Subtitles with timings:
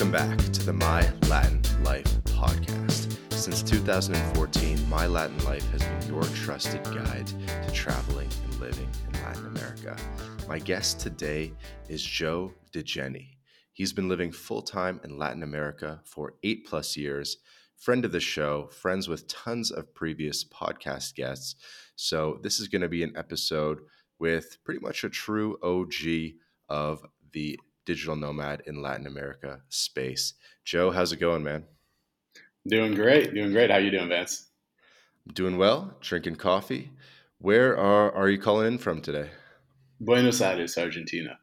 [0.00, 3.18] Welcome back to the My Latin Life podcast.
[3.34, 9.22] Since 2014, My Latin Life has been your trusted guide to traveling and living in
[9.22, 9.98] Latin America.
[10.48, 11.52] My guest today
[11.90, 13.26] is Joe Dejene.
[13.74, 17.36] He's been living full time in Latin America for eight plus years,
[17.76, 21.56] friend of the show, friends with tons of previous podcast guests.
[21.96, 23.80] So, this is going to be an episode
[24.18, 26.38] with pretty much a true OG
[26.70, 30.34] of the digital nomad in Latin America space.
[30.64, 31.64] Joe, how's it going, man?
[32.66, 33.70] Doing great, doing great.
[33.70, 34.48] How you doing, Vance?
[35.32, 36.90] Doing well, drinking coffee.
[37.38, 39.30] Where are, are you calling in from today?
[39.98, 41.38] Buenos Aires, Argentina.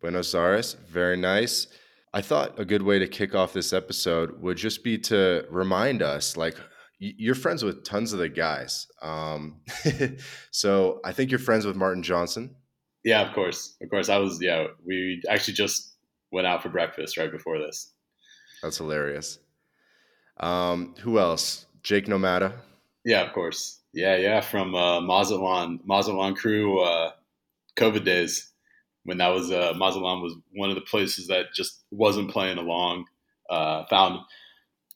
[0.00, 1.66] Buenos Aires, very nice.
[2.14, 6.02] I thought a good way to kick off this episode would just be to remind
[6.02, 6.56] us like
[6.98, 8.86] you're friends with tons of the guys.
[9.00, 9.60] Um,
[10.52, 12.54] so I think you're friends with Martin Johnson.
[13.04, 14.08] Yeah, of course, of course.
[14.08, 14.40] I was.
[14.40, 15.94] Yeah, we actually just
[16.30, 17.92] went out for breakfast right before this.
[18.62, 19.38] That's hilarious.
[20.38, 21.66] Um, who else?
[21.82, 22.52] Jake Nomada.
[23.04, 23.80] Yeah, of course.
[23.92, 24.40] Yeah, yeah.
[24.40, 27.10] From uh, Mazatlan, Mazatlan crew, uh,
[27.76, 28.52] COVID days
[29.04, 33.06] when that was uh, Mazatlan was one of the places that just wasn't playing along.
[33.50, 34.20] Uh, found.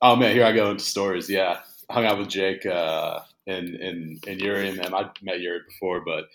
[0.01, 1.29] Oh man, here I go into stories.
[1.29, 1.59] Yeah,
[1.91, 6.27] hung out with Jake uh, and and and Yuri, and I met Yuri before, but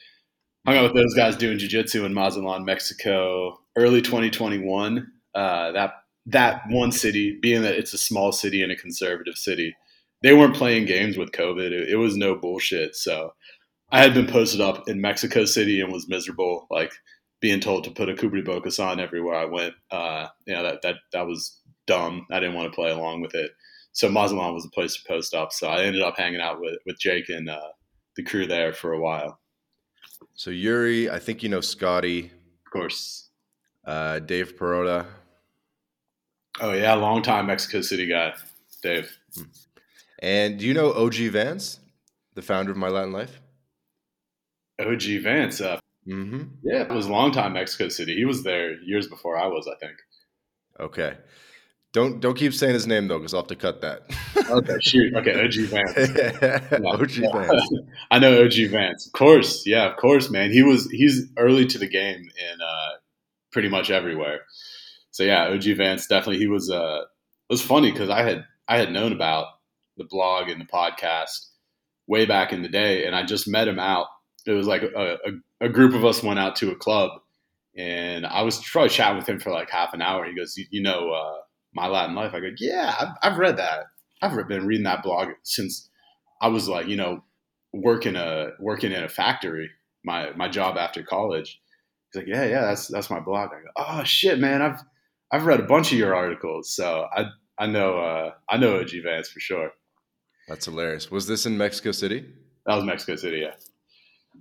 [0.65, 5.07] hung out with those guys doing jiu-jitsu in Mazatlan, Mexico, early 2021.
[5.33, 5.93] Uh, that
[6.27, 9.75] that one city, being that it's a small city and a conservative city,
[10.21, 11.71] they weren't playing games with COVID.
[11.71, 12.95] It, it was no bullshit.
[12.95, 13.33] So
[13.91, 16.91] I had been posted up in Mexico City and was miserable, like
[17.41, 19.73] being told to put a cubrebocas on everywhere I went.
[19.89, 22.27] Uh, you know, that that that was dumb.
[22.31, 23.51] I didn't want to play along with it.
[23.93, 25.51] So Mazatlan was a place to post up.
[25.51, 27.69] So I ended up hanging out with with Jake and uh,
[28.15, 29.40] the crew there for a while.
[30.33, 32.25] So Yuri, I think you know Scotty.
[32.65, 33.29] Of course.
[33.85, 35.05] Uh, Dave Perota.
[36.59, 38.33] Oh yeah, long time Mexico City guy,
[38.83, 39.11] Dave.
[39.35, 39.43] Hmm.
[40.19, 41.79] And do you know OG Vance,
[42.35, 43.41] the founder of My Latin Life?
[44.79, 45.61] OG Vance.
[45.61, 46.43] Uh, mm-hmm.
[46.63, 48.15] Yeah, it was long time Mexico City.
[48.15, 49.97] He was there years before I was, I think.
[51.93, 54.03] Don't don't keep saying his name though, because I'll have to cut that.
[54.49, 55.13] okay, shoot.
[55.13, 56.41] Okay, OG Vance.
[56.41, 56.89] Yeah.
[56.89, 57.69] OG Vance.
[58.09, 59.07] I know OG Vance.
[59.07, 60.51] Of course, yeah, of course, man.
[60.51, 62.89] He was he's early to the game in uh,
[63.51, 64.41] pretty much everywhere.
[65.11, 66.37] So yeah, OG Vance definitely.
[66.37, 66.69] He was.
[66.69, 67.01] Uh,
[67.49, 69.47] it was funny because I had I had known about
[69.97, 71.47] the blog and the podcast
[72.07, 74.07] way back in the day, and I just met him out.
[74.45, 77.11] It was like a, a, a group of us went out to a club,
[77.75, 80.23] and I was probably chatting with him for like half an hour.
[80.25, 81.41] He goes, "You, you know." Uh,
[81.73, 82.33] my Latin Life.
[82.33, 83.85] I go, yeah, I've, I've read that.
[84.21, 85.89] I've been reading that blog since
[86.41, 87.23] I was like, you know,
[87.73, 89.69] working a working in a factory.
[90.03, 91.59] My my job after college.
[92.11, 93.49] He's like, yeah, yeah, that's that's my blog.
[93.51, 94.79] I go, oh shit, man, I've
[95.31, 97.25] I've read a bunch of your articles, so I
[97.57, 99.71] I know uh, I know OG Vance for sure.
[100.47, 101.09] That's hilarious.
[101.09, 102.25] Was this in Mexico City?
[102.65, 103.53] That was Mexico City, yeah.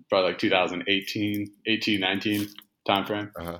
[0.08, 2.48] Probably like 2018, 18, 19
[2.86, 3.30] time frame.
[3.38, 3.58] Uh-huh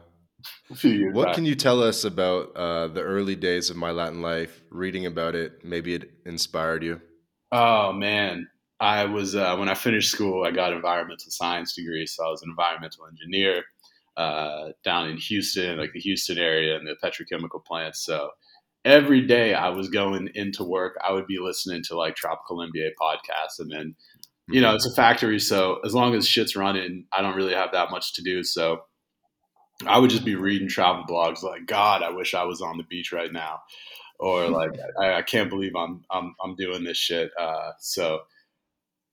[1.13, 1.35] what back.
[1.35, 4.63] can you tell us about uh, the early days of my Latin life?
[4.71, 7.01] Reading about it, maybe it inspired you.
[7.53, 8.49] Oh man,
[8.81, 12.31] I was uh, when I finished school, I got an environmental science degree, so I
[12.31, 13.65] was an environmental engineer
[14.17, 18.05] uh, down in Houston, like the Houston area, and the petrochemical plants.
[18.05, 18.31] So
[18.85, 22.91] every day I was going into work, I would be listening to like Tropical MBA
[23.01, 23.95] podcasts, and then
[24.49, 27.73] you know it's a factory, so as long as shit's running, I don't really have
[27.73, 28.43] that much to do.
[28.43, 28.83] So
[29.87, 32.85] I would just be reading travel blogs like, God, I wish I was on the
[32.85, 33.61] beach right now,
[34.19, 37.31] or like, I, I can't believe I'm I'm I'm doing this shit.
[37.39, 38.21] Uh, so,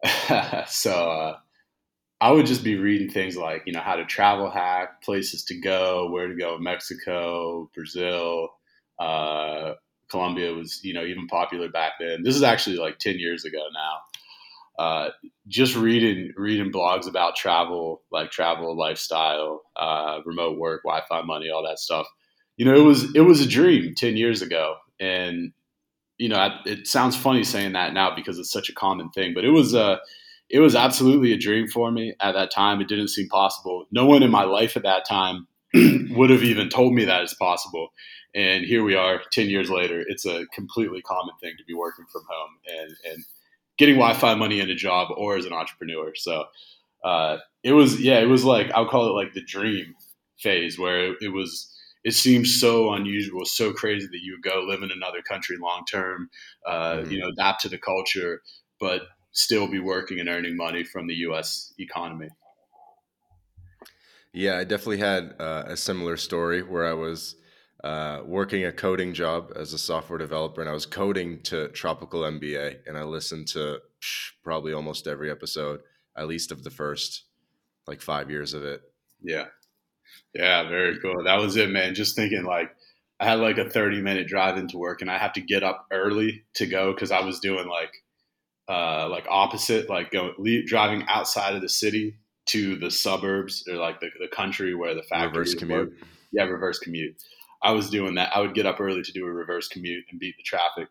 [0.67, 1.37] so uh,
[2.19, 5.59] I would just be reading things like, you know, how to travel hack, places to
[5.59, 8.49] go, where to go in Mexico, Brazil,
[8.99, 9.73] uh,
[10.09, 12.23] Colombia was, you know, even popular back then.
[12.23, 13.99] This is actually like ten years ago now
[14.77, 15.09] uh,
[15.47, 21.63] just reading reading blogs about travel, like travel, lifestyle, uh, remote work, Wi-Fi money, all
[21.63, 22.07] that stuff.
[22.57, 25.51] You know, it was it was a dream ten years ago, and
[26.17, 29.45] you know, it sounds funny saying that now because it's such a common thing, but
[29.45, 29.99] it was a
[30.49, 32.79] it was absolutely a dream for me at that time.
[32.79, 33.85] It didn't seem possible.
[33.91, 37.33] No one in my life at that time would have even told me that it's
[37.33, 37.89] possible.
[38.33, 40.03] And here we are, ten years later.
[40.07, 43.23] It's a completely common thing to be working from home and and
[43.77, 46.13] getting Wi-Fi money in a job or as an entrepreneur.
[46.15, 46.45] So
[47.03, 49.95] uh, it was, yeah, it was like I'll call it like the dream
[50.39, 51.73] phase where it, it was.
[52.03, 55.83] It seems so unusual, so crazy that you would go live in another country long
[55.91, 56.29] term,
[56.65, 57.11] uh, mm-hmm.
[57.11, 58.41] you know, adapt to the culture,
[58.79, 59.01] but
[59.31, 61.73] still be working and earning money from the U.S.
[61.79, 62.29] economy.
[64.31, 67.35] Yeah, I definitely had uh, a similar story where I was
[67.83, 72.21] uh, working a coding job as a software developer, and I was coding to Tropical
[72.21, 75.81] MBA, and I listened to psh, probably almost every episode,
[76.15, 77.23] at least of the first
[77.85, 78.81] like five years of it.
[79.21, 79.45] Yeah,
[80.33, 81.23] yeah, very cool.
[81.23, 81.95] That was it, man.
[81.95, 82.71] Just thinking like
[83.19, 85.87] I had like a 30 minute drive into work and I have to get up
[85.91, 87.91] early to go because I was doing like
[88.69, 93.75] uh, like opposite, like going leave, driving outside of the city to the suburbs or
[93.75, 95.89] like the, the country where the factory reverse commute.
[95.89, 96.07] Work.
[96.31, 97.15] Yeah, reverse commute.
[97.63, 98.35] I was doing that.
[98.35, 100.87] I would get up early to do a reverse commute and beat the traffic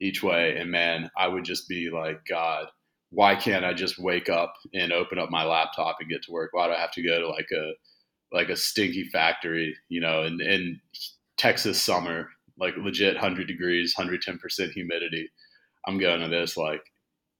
[0.00, 0.56] each way.
[0.56, 2.66] And man, I would just be like, God,
[3.10, 6.50] why can't I just wake up and open up my laptop and get to work?
[6.52, 7.72] Why do I have to go to like a
[8.32, 10.80] like a stinky factory, you know, in,
[11.36, 12.28] Texas summer,
[12.58, 15.28] like legit 100 degrees, 110% humidity.
[15.86, 16.80] I'm going to this like,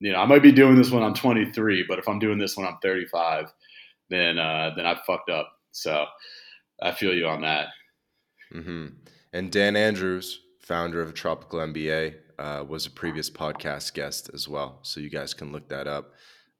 [0.00, 2.56] you know, I might be doing this when I'm 23, but if I'm doing this
[2.56, 3.52] when I'm 35,
[4.10, 5.48] then uh, then I fucked up.
[5.70, 6.04] So
[6.82, 7.68] I feel you on that.
[8.54, 8.86] Mm-hmm.
[9.32, 14.78] And Dan Andrews, founder of Tropical MBA, uh, was a previous podcast guest as well.
[14.82, 16.12] So you guys can look that up.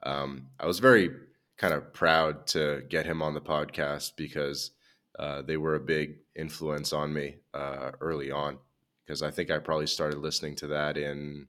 [0.03, 1.11] Um, I was very
[1.57, 4.73] kind of proud to get him on the podcast because
[5.19, 8.59] uh, they were a big influence on me uh, early on.
[9.07, 11.47] Because I think I probably started listening to that in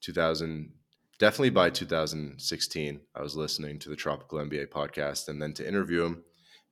[0.00, 0.72] 2000,
[1.18, 3.00] definitely by 2016.
[3.14, 6.22] I was listening to the Tropical MBA podcast, and then to interview him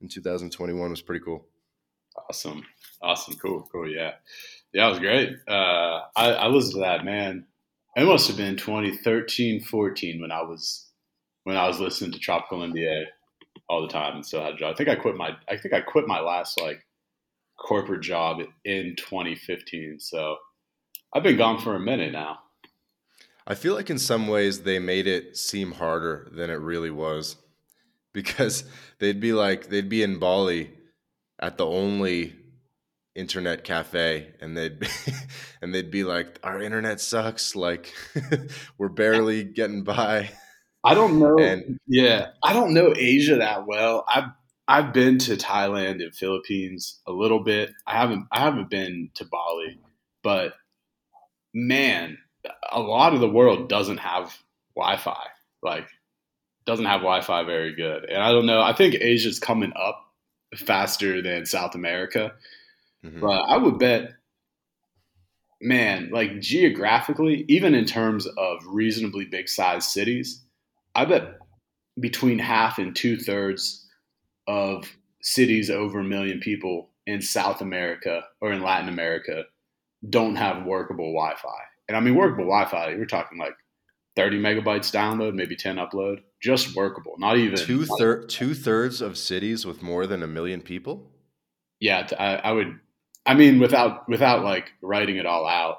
[0.01, 1.47] in 2021 was pretty cool.
[2.17, 2.65] Awesome,
[3.03, 4.13] awesome, cool, cool, yeah,
[4.73, 5.37] yeah, it was great.
[5.49, 7.47] Uh, I, I listened to that man.
[7.97, 10.87] It must have been 2013, 14 when I was
[11.45, 13.07] when I was listening to Tropical MBA
[13.69, 14.73] all the time and still had a job.
[14.73, 16.87] I think I quit my I think I quit my last like
[17.57, 19.99] corporate job in 2015.
[20.01, 20.37] So
[21.13, 22.39] I've been gone for a minute now.
[23.47, 27.37] I feel like in some ways they made it seem harder than it really was
[28.13, 28.65] because
[28.99, 30.71] they'd be like they'd be in Bali
[31.41, 32.35] at the only
[33.17, 34.87] internet cafe and they'd be,
[35.63, 37.93] and they'd be like our internet sucks like
[38.79, 40.31] we're barely getting by
[40.83, 41.39] I don't know.
[41.39, 44.05] And, yeah, I don't know Asia that well.
[44.09, 44.31] I've
[44.67, 47.71] I've been to Thailand and Philippines a little bit.
[47.87, 49.79] I haven't I haven't been to Bali,
[50.23, 50.55] but
[51.53, 52.19] man,
[52.71, 54.37] a lot of the world doesn't have
[54.77, 55.27] Wi-Fi.
[55.63, 55.87] Like
[56.67, 58.05] doesn't have Wi-Fi very good.
[58.05, 58.63] And I don't know.
[58.63, 60.01] I think Asia's coming up
[60.57, 62.33] faster than South America.
[63.05, 63.21] Mm-hmm.
[63.21, 64.13] But I would bet
[65.61, 70.43] man, like geographically, even in terms of reasonably big sized cities,
[70.95, 71.39] I bet
[71.99, 73.87] between half and two thirds
[74.47, 74.89] of
[75.23, 79.45] cities over a million people in South America or in Latin America
[80.09, 81.61] don't have workable Wi-Fi.
[81.89, 83.55] And I mean workable Wi-Fi, we're talking like
[84.21, 87.15] 30 megabytes download, maybe 10 upload, just workable.
[87.19, 91.11] Not even two third two thirds of cities with more than a million people.
[91.81, 92.79] Yeah, I, I would.
[93.27, 95.79] I mean, without without like writing it all out,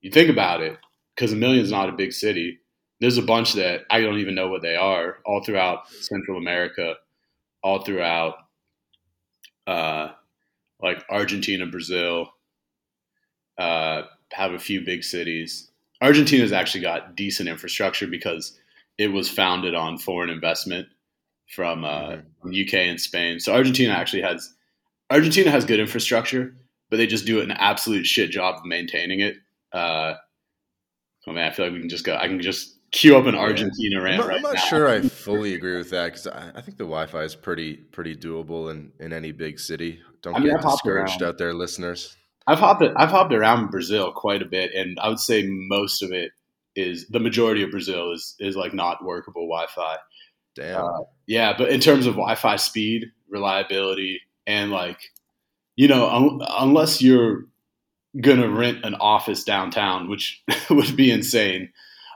[0.00, 0.78] you think about it
[1.14, 2.60] because a million is not a big city
[3.00, 6.94] there's a bunch that I don't even know what they are all throughout Central America,
[7.62, 8.34] all throughout
[9.66, 10.10] uh,
[10.82, 12.28] like Argentina, Brazil,
[13.58, 14.02] uh,
[14.32, 15.67] have a few big cities.
[16.00, 18.58] Argentina's actually got decent infrastructure because
[18.98, 20.88] it was founded on foreign investment
[21.48, 22.50] from uh, mm-hmm.
[22.50, 23.40] UK and Spain.
[23.40, 24.54] So Argentina actually has
[25.10, 26.54] Argentina has good infrastructure,
[26.90, 29.36] but they just do an absolute shit job of maintaining it.
[29.72, 30.14] Uh,
[31.26, 32.16] oh man, I feel like we can just go.
[32.16, 34.02] I can just queue up an Argentina yeah.
[34.02, 34.22] rant.
[34.22, 34.60] I'm, right I'm not now.
[34.60, 38.16] sure I fully agree with that because I, I, think the Wi-Fi is pretty pretty
[38.16, 40.00] doable in, in any big city.
[40.22, 42.16] Don't I mean, get discouraged out there, listeners.
[42.48, 46.12] I've hopped I've hopped around Brazil quite a bit, and I would say most of
[46.12, 46.32] it
[46.74, 49.96] is the majority of Brazil is is like not workable Wi-Fi.
[50.56, 50.82] Damn.
[50.82, 54.98] Uh, yeah, but in terms of Wi-Fi speed, reliability, and like
[55.76, 57.44] you know, un- unless you're
[58.18, 61.70] gonna rent an office downtown, which would be insane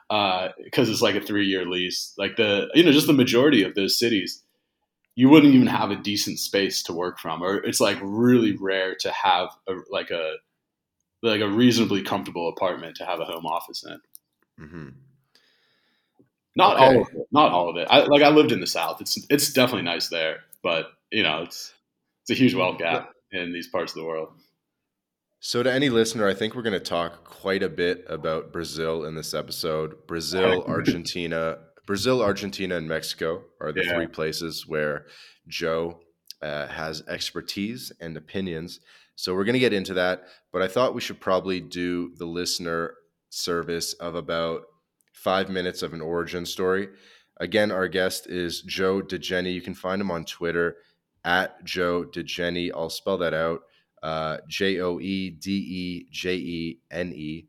[0.09, 2.15] because uh, it's like a three year lease.
[2.17, 4.43] Like the you know just the majority of those cities,
[5.15, 8.95] you wouldn't even have a decent space to work from, or it's like really rare
[9.01, 10.35] to have a, like a
[11.23, 14.65] like a reasonably comfortable apartment to have a home office in.
[14.65, 14.89] Mm-hmm.
[16.57, 16.85] Not okay.
[16.85, 17.27] all of it.
[17.31, 17.89] Not all of it.
[17.91, 19.01] I, like I lived in the South.
[19.01, 21.73] It's it's definitely nice there, but you know it's
[22.23, 24.29] it's a huge wealth gap in these parts of the world.
[25.45, 29.07] So, to any listener, I think we're going to talk quite a bit about Brazil
[29.07, 30.07] in this episode.
[30.07, 33.95] Brazil, Argentina, Brazil, Argentina, and Mexico are the yeah.
[33.95, 35.07] three places where
[35.49, 36.01] Joe
[36.41, 38.81] uh, has expertise and opinions.
[39.17, 40.25] So, we're going to get into that.
[40.53, 42.95] But I thought we should probably do the listener
[43.31, 44.63] service of about
[45.13, 46.89] five minutes of an origin story.
[47.39, 49.53] Again, our guest is Joe Dejene.
[49.53, 50.77] You can find him on Twitter
[51.25, 52.71] at Joe Dejene.
[52.75, 53.63] I'll spell that out
[54.03, 57.47] uh, J O E D E J E N E.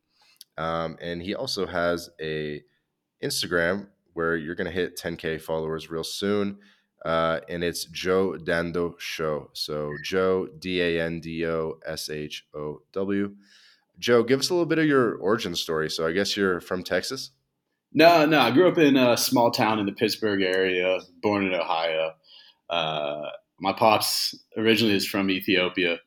[0.57, 2.61] Um, and he also has a
[3.23, 6.57] Instagram where you're going to hit 10K followers real soon.
[7.05, 9.49] Uh, and it's Joe Dando Show.
[9.53, 13.35] So Joe, D A N D O S H O W.
[13.99, 15.89] Joe, give us a little bit of your origin story.
[15.89, 17.31] So I guess you're from Texas?
[17.93, 18.39] No, no.
[18.39, 22.13] I grew up in a small town in the Pittsburgh area, born in Ohio.
[22.69, 23.29] Uh,
[23.59, 25.99] my pops originally is from Ethiopia,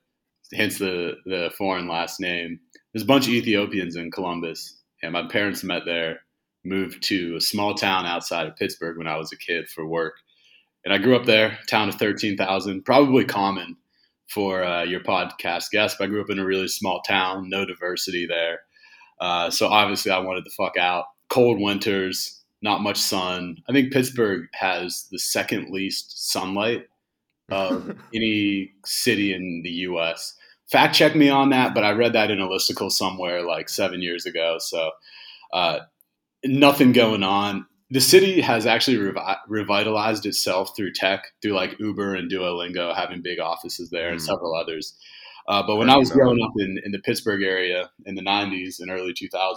[0.53, 2.59] hence the, the foreign last name.
[2.93, 6.21] There's a bunch of Ethiopians in Columbus, and my parents met there,
[6.67, 10.15] moved to a small town outside of Pittsburgh when I was a kid for work.
[10.85, 13.77] And I grew up there, town of 13,000, probably common
[14.29, 15.97] for uh, your podcast guest.
[15.99, 18.61] But I grew up in a really small town, no diversity there.
[19.21, 21.07] Uh, so obviously, I wanted to fuck out.
[21.29, 23.57] Cold winters, not much sun.
[23.69, 26.87] I think Pittsburgh has the second least sunlight
[27.51, 30.35] of any city in the U.S.
[30.71, 34.03] Fact check me on that, but I read that in a listicle somewhere like seven
[34.03, 34.57] years ago.
[34.59, 34.91] So
[35.53, 35.81] uh,
[36.47, 37.67] nothing going on.
[37.91, 43.23] The city has actually revi- revitalized itself through tech, through like Uber and Duolingo having
[43.23, 44.13] big offices there mm.
[44.13, 44.97] and several others.
[45.49, 48.81] Uh, but when I was growing up in, in the Pittsburgh area in the 90s
[48.81, 49.57] and early 2000s,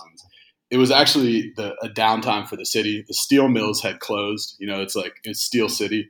[0.69, 3.03] it was actually the, a downtime for the city.
[3.07, 4.55] The steel mills had closed.
[4.59, 6.09] You know, it's like it's Steel City,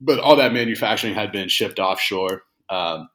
[0.00, 2.42] but all that manufacturing had been shipped offshore.
[2.68, 3.08] Um,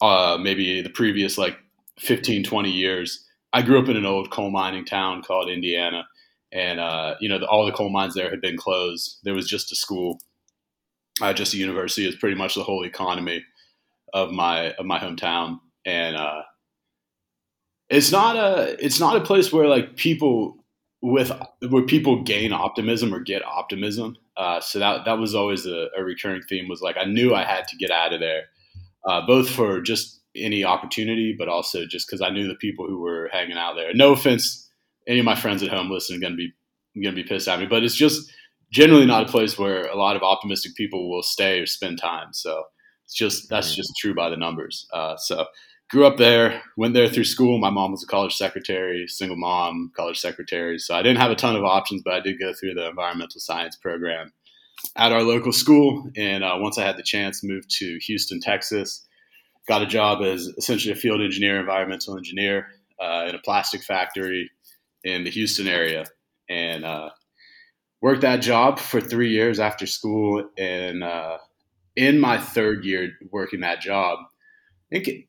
[0.00, 1.56] uh, maybe the previous like
[2.00, 3.24] 15, 20 years.
[3.54, 6.08] I grew up in an old coal mining town called Indiana,
[6.52, 9.20] and uh, you know the, all the coal mines there had been closed.
[9.22, 10.18] There was just a school,
[11.22, 12.06] uh, just a university.
[12.06, 13.44] Is pretty much the whole economy
[14.12, 16.42] of my of my hometown, and uh,
[17.88, 20.56] it's not a it's not a place where like people
[21.00, 21.30] with
[21.68, 24.16] where people gain optimism or get optimism.
[24.36, 26.66] Uh, so that that was always a, a, recurring theme.
[26.66, 28.46] Was like I knew I had to get out of there,
[29.06, 33.00] uh, both for just any opportunity, but also just because I knew the people who
[33.00, 33.94] were hanging out there.
[33.94, 34.68] No offense,
[35.06, 36.52] any of my friends at home listening going to be
[37.02, 38.30] going to be pissed at me, but it's just
[38.70, 42.28] generally not a place where a lot of optimistic people will stay or spend time.
[42.32, 42.64] So
[43.04, 43.76] it's just that's mm-hmm.
[43.76, 44.86] just true by the numbers.
[44.92, 45.46] Uh, so
[45.90, 47.58] grew up there, went there through school.
[47.58, 50.78] My mom was a college secretary, single mom, college secretary.
[50.78, 53.40] So I didn't have a ton of options, but I did go through the environmental
[53.40, 54.32] science program
[54.96, 56.10] at our local school.
[56.16, 59.06] And uh, once I had the chance, moved to Houston, Texas.
[59.66, 62.68] Got a job as essentially a field engineer, environmental engineer
[63.00, 64.50] uh, in a plastic factory
[65.04, 66.04] in the Houston area,
[66.48, 67.10] and uh,
[68.00, 70.48] worked that job for three years after school.
[70.58, 71.38] And uh,
[71.96, 75.24] in my third year working that job, I think it,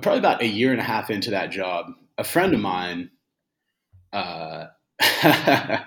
[0.00, 1.86] probably about a year and a half into that job,
[2.18, 3.10] a friend of mine,
[4.12, 4.66] uh,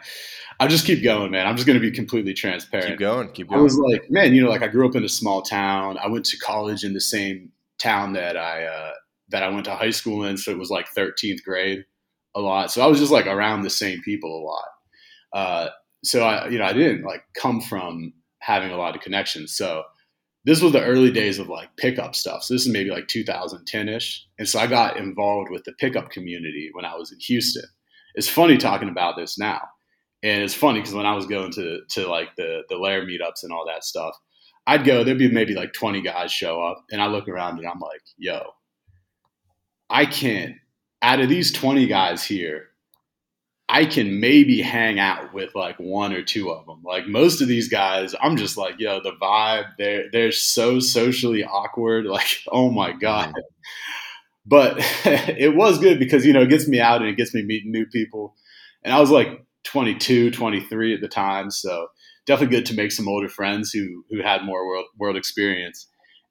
[0.60, 1.48] I'll just keep going, man.
[1.48, 2.92] I'm just going to be completely transparent.
[2.92, 3.30] Keep going.
[3.32, 3.60] Keep going.
[3.60, 5.98] I was like, man, you know, like I grew up in a small town.
[5.98, 8.92] I went to college in the same town that I, uh,
[9.30, 10.38] that I went to high school in.
[10.38, 11.86] So it was like 13th grade
[12.36, 12.72] a lot.
[12.72, 14.68] So I was just like around the same people a lot.
[15.34, 15.70] Uh,
[16.04, 19.56] so I, you know, I didn't like come from having a lot of connections.
[19.56, 19.84] So
[20.46, 22.44] this was the early days of like pickup stuff.
[22.44, 24.26] So this is maybe like 2010 ish.
[24.38, 27.66] And so I got involved with the pickup community when I was in Houston.
[28.14, 29.62] It's funny talking about this now.
[30.24, 33.44] And it's funny because when I was going to, to like the, the lair meetups
[33.44, 34.16] and all that stuff,
[34.68, 36.84] I'd go, there'd be maybe like 20 guys show up.
[36.92, 38.42] And I look around and I'm like, yo,
[39.90, 40.56] I can't,
[41.02, 42.70] out of these 20 guys here,
[43.68, 46.82] I can maybe hang out with like one or two of them.
[46.84, 51.44] Like most of these guys, I'm just like, yo, the vibe, they're they're so socially
[51.44, 52.06] awkward.
[52.16, 53.30] Like, oh my god.
[53.30, 53.40] Mm-hmm.
[54.46, 57.44] But it was good because you know it gets me out and it gets me
[57.44, 58.36] meeting new people.
[58.84, 61.88] And I was like 22, 23 at the time, so
[62.26, 65.88] definitely good to make some older friends who who had more world world experience.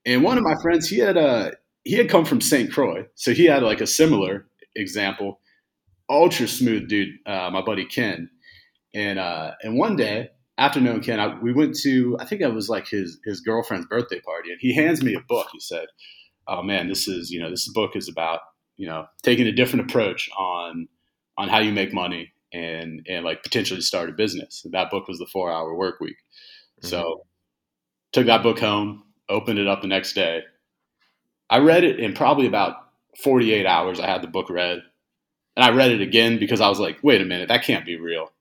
[0.07, 1.53] And one of my friends, he had uh
[1.85, 2.73] he had come from St.
[2.73, 4.47] Croix, so he had like a similar
[4.77, 5.41] example
[6.09, 8.31] ultra smooth dude, uh, my buddy Ken.
[8.95, 12.55] And uh, and one day after knowing Ken, I, we went to I think it
[12.55, 15.49] was like his his girlfriend's birthday party, and he hands me a book.
[15.53, 15.87] He said,
[16.47, 18.41] "Oh man, this is you know this book is about
[18.77, 20.87] you know taking a different approach on
[21.37, 25.09] on how you make money and and like potentially start a business." And that book
[25.09, 26.17] was the Four Hour Work Week.
[26.81, 26.89] Mm-hmm.
[26.89, 27.27] So
[28.13, 30.43] took that book home, opened it up the next day.
[31.51, 32.77] I read it in probably about
[33.23, 34.01] 48 hours.
[34.01, 34.83] I had the book read
[35.57, 37.97] and I read it again because I was like, wait a minute, that can't be
[37.97, 38.33] real.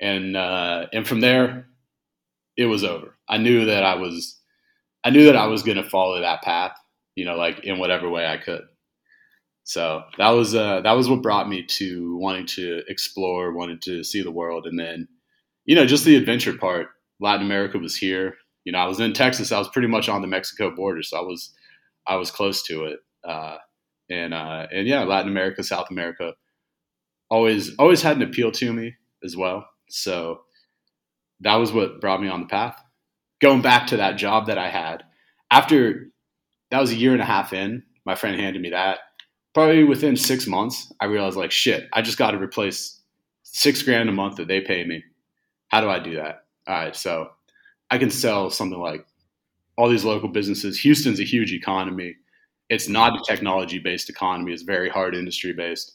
[0.00, 1.66] And uh, and from there,
[2.56, 3.16] it was over.
[3.28, 4.38] I knew that I was,
[5.04, 6.76] I knew that I was going to follow that path,
[7.14, 8.62] you know, like in whatever way I could.
[9.70, 14.02] So that was uh, that was what brought me to wanting to explore, wanting to
[14.02, 15.06] see the world, and then,
[15.64, 16.88] you know, just the adventure part.
[17.20, 18.34] Latin America was here.
[18.64, 19.52] You know, I was in Texas.
[19.52, 21.54] I was pretty much on the Mexico border, so I was
[22.04, 22.98] I was close to it.
[23.22, 23.58] Uh,
[24.10, 26.32] and uh, and yeah, Latin America, South America,
[27.30, 29.64] always always had an appeal to me as well.
[29.88, 30.40] So
[31.42, 32.76] that was what brought me on the path.
[33.40, 35.04] Going back to that job that I had
[35.48, 36.10] after
[36.72, 37.84] that was a year and a half in.
[38.04, 38.98] My friend handed me that.
[39.52, 41.88] Probably within six months, I realized like shit.
[41.92, 43.00] I just got to replace
[43.42, 45.02] six grand a month that they pay me.
[45.68, 46.44] How do I do that?
[46.66, 47.30] All right, so
[47.90, 49.06] I can sell something like
[49.76, 50.78] all these local businesses.
[50.80, 52.16] Houston's a huge economy.
[52.68, 54.52] It's not a technology based economy.
[54.52, 55.92] It's very hard industry based.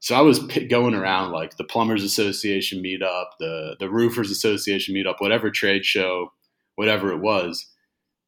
[0.00, 0.40] So I was
[0.70, 6.32] going around like the Plumbers Association meetup, the the Roofers Association meetup, whatever trade show,
[6.76, 7.66] whatever it was.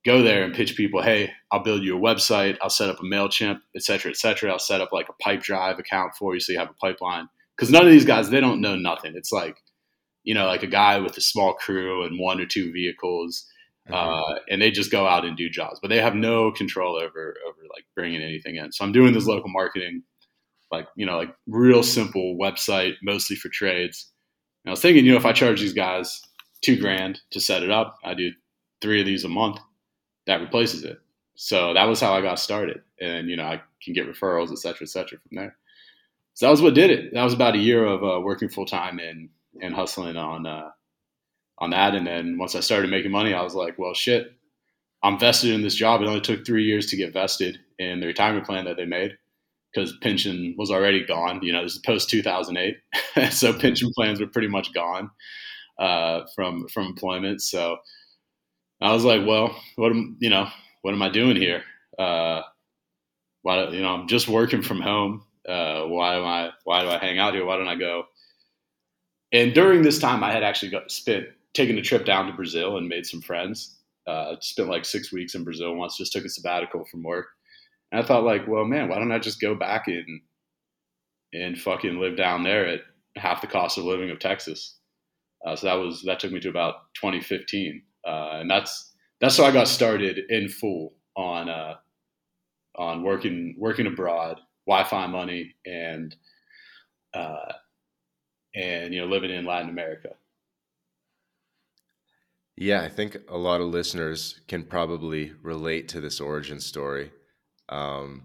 [0.05, 3.03] Go there and pitch people, hey, I'll build you a website, I'll set up a
[3.03, 4.51] MailChimp, et cetera, et cetera.
[4.51, 7.29] I'll set up like a Pipedrive account for you so you have a pipeline.
[7.57, 9.13] Because none of these guys, they don't know nothing.
[9.15, 9.59] It's like,
[10.25, 13.47] you know, like a guy with a small crew and one or two vehicles
[13.89, 13.95] mm-hmm.
[13.95, 17.35] uh, and they just go out and do jobs, but they have no control over
[17.47, 18.73] over like bringing anything in.
[18.73, 20.03] So I'm doing this local marketing,
[20.71, 24.11] like you know, like real simple website, mostly for trades.
[24.65, 26.21] And I was thinking, you know, if I charge these guys
[26.63, 28.31] two grand to set it up, I do
[28.81, 29.59] three of these a month,
[30.31, 31.01] that replaces it.
[31.35, 34.59] So that was how I got started, and you know, I can get referrals, et
[34.59, 35.57] cetera, et cetera, from there.
[36.35, 37.13] So that was what did it.
[37.15, 40.71] That was about a year of uh, working full time and and hustling on uh,
[41.59, 41.95] on that.
[41.95, 44.33] And then once I started making money, I was like, well, shit,
[45.03, 46.01] I'm vested in this job.
[46.01, 49.17] It only took three years to get vested in the retirement plan that they made
[49.75, 51.41] because pension was already gone.
[51.43, 52.77] You know, this is post 2008,
[53.33, 55.11] so pension plans were pretty much gone
[55.79, 57.43] uh, from from employment.
[57.43, 57.79] So
[58.81, 60.49] I was like, well, what am you know,
[60.83, 61.63] what am I doing here?
[61.99, 62.43] Uh,
[63.43, 65.25] why you know, I'm just working from home.
[65.49, 66.51] Uh, why am I?
[66.65, 67.45] Why do I hang out here?
[67.45, 68.05] Why don't I go?
[69.33, 72.77] And during this time, I had actually got spent taken a trip down to Brazil
[72.77, 73.77] and made some friends.
[74.07, 77.27] Uh, spent like six weeks in Brazil once, just took a sabbatical from work.
[77.93, 80.21] And I thought like, well, man, why don't I just go back and
[81.33, 82.81] and fucking live down there at
[83.17, 84.77] half the cost of living of Texas?
[85.45, 89.45] Uh, so that was that took me to about 2015, uh, and that's that's how
[89.45, 91.75] I got started in full on uh,
[92.77, 96.15] on working working abroad, Wi-Fi money, and
[97.15, 97.53] uh,
[98.55, 100.11] and you know living in Latin America.
[102.57, 107.11] Yeah, I think a lot of listeners can probably relate to this origin story.
[107.71, 108.25] Um,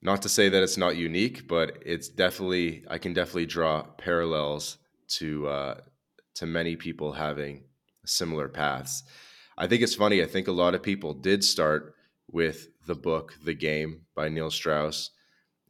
[0.00, 4.78] not to say that it's not unique, but it's definitely I can definitely draw parallels
[5.18, 5.80] to uh,
[6.36, 7.64] to many people having
[8.04, 9.02] similar paths.
[9.56, 10.22] I think it's funny.
[10.22, 11.94] I think a lot of people did start
[12.30, 15.10] with the book The Game by Neil Strauss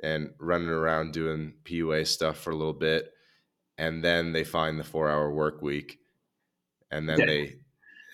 [0.03, 3.13] and running around doing PUA stuff for a little bit,
[3.77, 5.99] and then they find the Four Hour Work Week
[6.95, 7.27] and then yeah.
[7.27, 7.55] they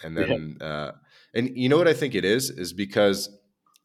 [0.03, 0.67] and then yeah.
[0.67, 0.93] uh,
[1.35, 3.29] and you know what I think it is is because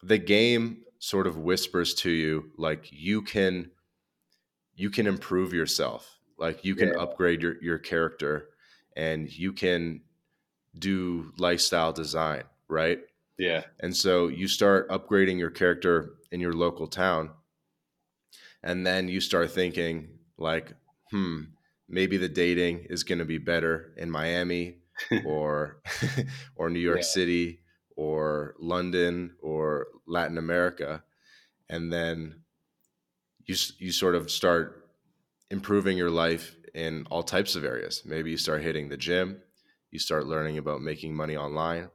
[0.02, 3.72] the game sort of whispers to you like you can
[4.76, 7.00] you can improve yourself like you can yeah.
[7.00, 8.50] upgrade your your character
[8.96, 10.02] and you can
[10.80, 13.00] do lifestyle design right
[13.38, 17.32] yeah and so you start upgrading your character in your local town
[18.64, 20.74] and then you start thinking like
[21.12, 21.44] hmm
[21.88, 24.78] maybe the dating is going to be better in Miami
[25.26, 25.82] or
[26.56, 27.04] or New York yeah.
[27.04, 27.60] City
[27.96, 31.04] or London or Latin America,
[31.70, 32.42] and then
[33.46, 34.90] you you sort of start
[35.52, 38.02] improving your life in all types of areas.
[38.06, 39.42] Maybe you start hitting the gym,
[39.92, 41.90] you start learning about making money online,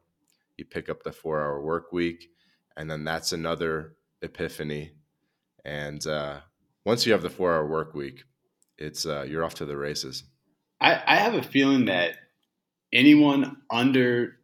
[0.57, 2.31] you pick up the four hour work week,
[2.77, 4.93] and then that's another epiphany.
[5.65, 6.41] And uh,
[6.85, 8.25] once you have the four hour work week,
[8.79, 10.25] it's uh, you're off to the races.
[10.81, 12.15] I, I have a feeling that
[12.93, 14.39] anyone under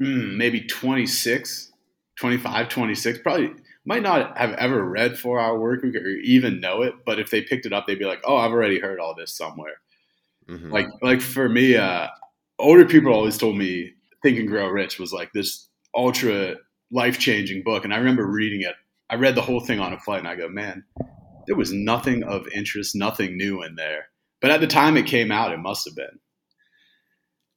[0.00, 1.72] mm, maybe 26,
[2.16, 3.50] 25, 26 probably
[3.84, 7.30] might not have ever read Four Hour Work Week or even know it, but if
[7.30, 9.80] they picked it up, they'd be like, "Oh, I've already heard all this somewhere."
[10.46, 10.70] Mm-hmm.
[10.70, 12.08] Like, like for me, uh,
[12.58, 13.92] older people always told me
[14.22, 16.56] Think and Grow Rich was like this ultra
[16.90, 18.74] life changing book, and I remember reading it.
[19.10, 20.84] I read the whole thing on a flight, and I go, "Man,
[21.46, 24.08] there was nothing of interest, nothing new in there."
[24.40, 26.20] But at the time it came out, it must have been.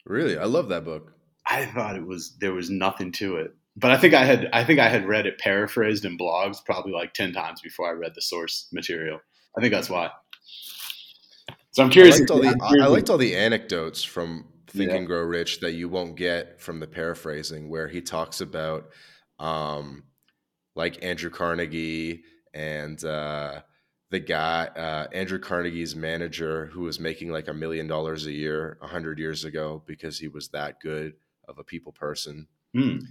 [0.06, 1.14] Really, I love that book.
[1.46, 4.64] I thought it was there was nothing to it, but I think I had I
[4.64, 8.14] think I had read it paraphrased in blogs probably like ten times before I read
[8.16, 9.20] the source material.
[9.58, 10.12] I think that's why.
[11.72, 12.18] So I'm curious.
[12.18, 14.97] I liked all the, I liked all the anecdotes from Think yeah.
[14.97, 18.89] and Grow Rich that you won't get from the paraphrasing, where he talks about,
[19.38, 20.03] um,
[20.75, 23.62] like Andrew Carnegie and uh,
[24.12, 28.77] the guy uh, Andrew Carnegie's manager who was making like a million dollars a year
[28.81, 31.13] a hundred years ago because he was that good
[31.47, 32.47] of a people person.
[32.75, 33.03] Mm.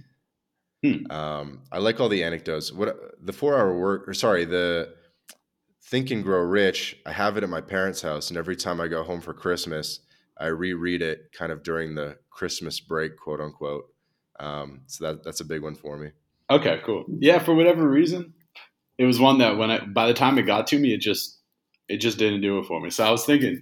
[0.83, 1.11] Hmm.
[1.11, 2.71] Um, I like all the anecdotes.
[2.71, 4.95] What the four hour work, or sorry, the
[5.83, 6.97] Think and Grow Rich.
[7.05, 9.99] I have it at my parents' house, and every time I go home for Christmas,
[10.41, 13.85] I reread it kind of during the Christmas break, quote unquote.
[14.39, 16.09] Um, so that that's a big one for me.
[16.49, 17.05] Okay, cool.
[17.19, 18.33] Yeah, for whatever reason,
[18.97, 21.39] it was one that when I by the time it got to me, it just
[21.87, 22.89] it just didn't do it for me.
[22.89, 23.61] So I was thinking,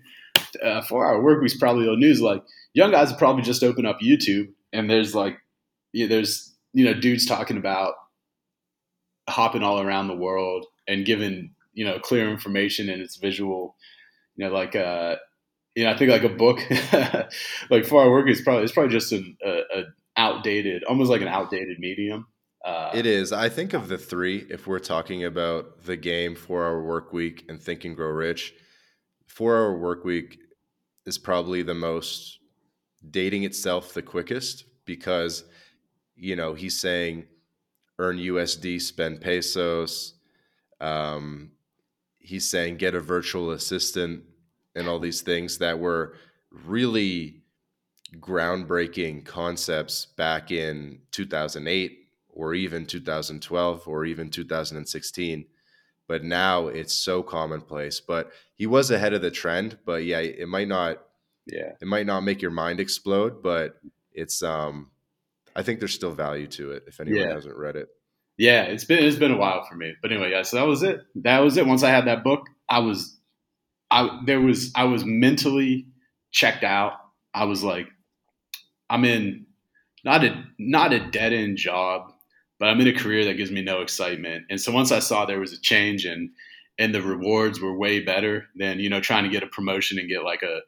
[0.63, 2.21] uh, four hour work week's probably old news.
[2.21, 5.37] Like young guys would probably just open up YouTube and there's like
[5.93, 7.95] yeah, there's you know dudes talking about
[9.27, 13.75] hopping all around the world and giving you know clear information and it's visual.
[14.35, 15.17] You know, like uh,
[15.75, 16.59] you know, I think like a book,
[17.69, 19.83] like four hour work is probably it's probably just an a, a
[20.17, 22.27] outdated, almost like an outdated medium.
[22.65, 23.31] Uh, it is.
[23.31, 27.45] I think of the three, if we're talking about the game, four hour work week,
[27.47, 28.53] and think and grow rich,
[29.27, 30.39] four hour work week
[31.05, 32.39] is probably the most
[33.09, 35.45] dating itself the quickest because,
[36.15, 37.25] you know, he's saying
[37.97, 40.15] earn USD, spend pesos.
[40.81, 41.51] Um,
[42.17, 44.23] he's saying get a virtual assistant
[44.75, 46.15] and all these things that were
[46.51, 47.41] really
[48.17, 55.45] groundbreaking concepts back in 2008 or even 2012 or even 2016
[56.09, 58.01] but now it's so commonplace.
[58.01, 60.97] But he was ahead of the trend but yeah it might not
[61.45, 61.73] yeah.
[61.79, 63.79] it might not make your mind explode but
[64.11, 64.91] it's um
[65.55, 67.33] i think there's still value to it if anyone yeah.
[67.33, 67.87] hasn't read it.
[68.37, 69.93] Yeah it's been it's been a while for me.
[70.01, 71.01] But anyway yeah so that was it.
[71.15, 71.67] That was it.
[71.67, 73.18] Once i had that book i was
[73.91, 75.87] i there was i was mentally
[76.31, 76.93] checked out
[77.33, 77.87] i was like
[78.89, 79.45] i'm in
[80.03, 82.13] not a not a dead end job
[82.59, 84.45] but I'm in a career that gives me no excitement.
[84.49, 86.29] And so once I saw there was a change and
[86.77, 90.09] and the rewards were way better than you know trying to get a promotion and
[90.09, 90.59] get like a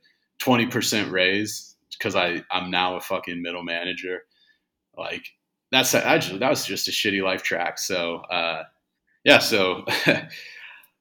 [0.41, 4.23] 20% raise because I I'm now a fucking middle manager.
[4.97, 5.25] Like
[5.71, 7.77] that's actually that was just a shitty life track.
[7.77, 8.63] So uh,
[9.25, 9.85] yeah, so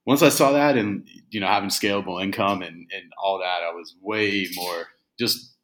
[0.05, 3.71] once I saw that and you know having scalable income and and all that, I
[3.73, 4.87] was way more
[5.19, 5.55] just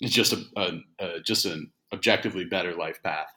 [0.00, 3.28] it's just a, a, a just an objectively better life path.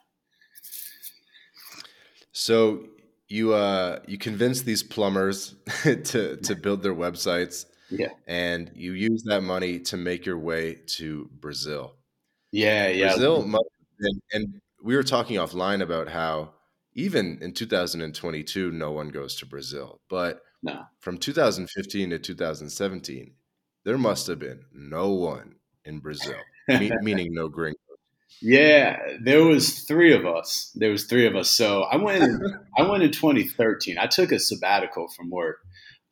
[2.32, 2.84] So
[3.28, 7.66] you uh you convince these plumbers to to build their websites.
[7.90, 8.08] Yeah.
[8.26, 11.94] And you use that money to make your way to Brazil.
[12.52, 13.14] Yeah, yeah.
[13.14, 13.42] Brazil
[14.00, 16.50] and, and we were talking offline about how
[16.98, 20.00] even in 2022 no one goes to Brazil.
[20.10, 20.82] But no.
[21.00, 23.34] from 2015 to 2017
[23.84, 26.36] there must have been no one in Brazil,
[26.68, 27.78] me- meaning no gringo.
[28.42, 30.70] Yeah, there was three of us.
[30.74, 31.50] There was three of us.
[31.50, 32.22] So I went.
[32.22, 32.40] In,
[32.78, 33.96] I went in 2013.
[33.98, 35.56] I took a sabbatical from work.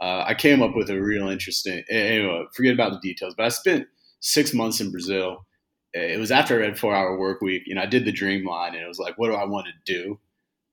[0.00, 1.84] Uh, I came up with a real interesting.
[1.90, 3.34] Anyway, forget about the details.
[3.36, 3.86] But I spent
[4.20, 5.46] six months in Brazil.
[5.92, 7.62] It was after I read Four Hour Work Week.
[7.66, 9.66] You know, I did the Dream Line, and it was like, what do I want
[9.66, 10.18] to do?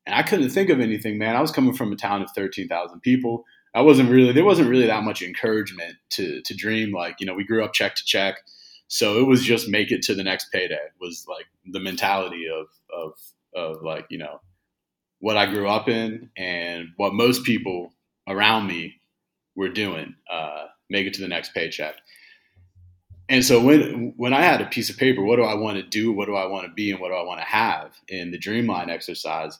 [0.05, 1.35] And I couldn't think of anything, man.
[1.35, 3.45] I was coming from a town of 13,000 people.
[3.73, 6.91] I wasn't really there wasn't really that much encouragement to to dream.
[6.91, 8.37] Like you know, we grew up check to check
[8.93, 12.67] so it was just make it to the next payday was like the mentality of
[12.95, 13.13] of
[13.55, 14.39] of like you know
[15.17, 17.91] what I grew up in and what most people
[18.27, 19.01] around me
[19.55, 20.13] were doing.
[20.31, 21.95] Uh, make it to the next paycheck.
[23.29, 25.83] And so when when I had a piece of paper, what do I want to
[25.83, 26.11] do?
[26.11, 26.91] What do I want to be?
[26.91, 29.57] And what do I want to have in the Dreamline exercise?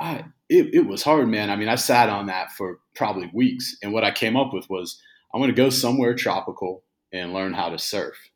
[0.00, 1.50] I it, it was hard, man.
[1.50, 4.68] I mean, I sat on that for probably weeks, and what I came up with
[4.70, 5.00] was
[5.34, 8.30] I'm going to go somewhere tropical and learn how to surf.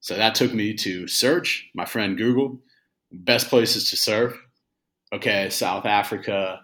[0.00, 1.68] So that took me to search.
[1.74, 2.60] My friend Google
[3.12, 4.38] best places to surf.
[5.12, 6.60] Okay, South Africa.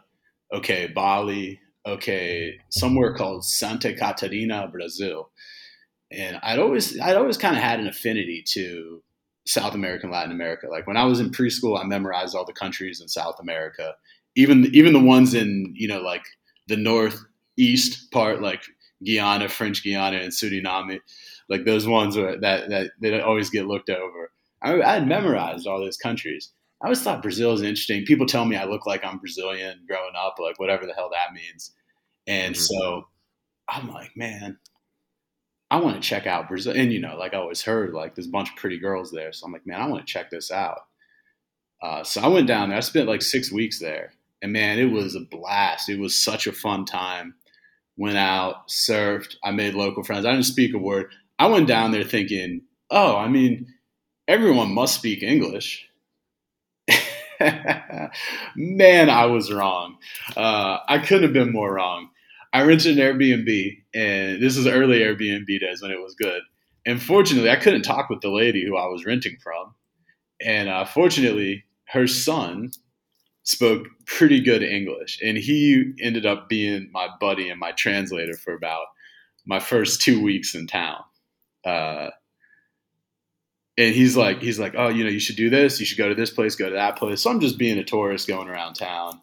[0.52, 1.60] Okay, Bali.
[1.86, 5.30] Okay, somewhere called Santa Catarina, Brazil.
[6.12, 9.02] And I'd always I'd always kind of had an affinity to
[9.46, 10.68] South America and Latin America.
[10.68, 13.94] Like when I was in preschool, I memorized all the countries in South America,
[14.36, 16.24] even even the ones in you know like
[16.68, 18.62] the northeast part, like
[19.04, 21.00] Guyana, French Guiana, and Suriname
[21.48, 24.30] like those ones that that that always get looked over.
[24.62, 26.52] I, I had memorized all those countries.
[26.80, 28.04] I always thought Brazil is interesting.
[28.04, 31.34] People tell me I look like I'm Brazilian growing up, like whatever the hell that
[31.34, 31.72] means.
[32.26, 32.60] And mm-hmm.
[32.60, 33.06] so
[33.68, 34.58] I'm like, man,
[35.70, 36.74] I want to check out Brazil.
[36.74, 39.32] And you know, like I always heard, like there's a bunch of pretty girls there.
[39.32, 40.80] So I'm like, man, I want to check this out.
[41.82, 42.78] Uh, so I went down there.
[42.78, 45.88] I spent like six weeks there, and man, it was a blast.
[45.88, 47.34] It was such a fun time.
[47.96, 49.36] Went out, surfed.
[49.44, 50.26] I made local friends.
[50.26, 51.12] I didn't speak a word.
[51.38, 53.72] I went down there thinking, oh, I mean,
[54.26, 55.88] everyone must speak English.
[58.56, 59.98] Man, I was wrong.
[60.36, 62.08] Uh, I couldn't have been more wrong.
[62.52, 66.42] I rented an Airbnb, and this is early Airbnb days when it was good.
[66.84, 69.74] And fortunately, I couldn't talk with the lady who I was renting from.
[70.44, 72.72] And uh, fortunately, her son
[73.44, 78.54] spoke pretty good English, and he ended up being my buddy and my translator for
[78.54, 78.86] about
[79.44, 81.02] my first two weeks in town.
[81.64, 82.10] Uh,
[83.78, 85.80] and he's like, he's like, oh, you know, you should do this.
[85.80, 87.22] You should go to this place, go to that place.
[87.22, 89.20] So I'm just being a tourist, going around town,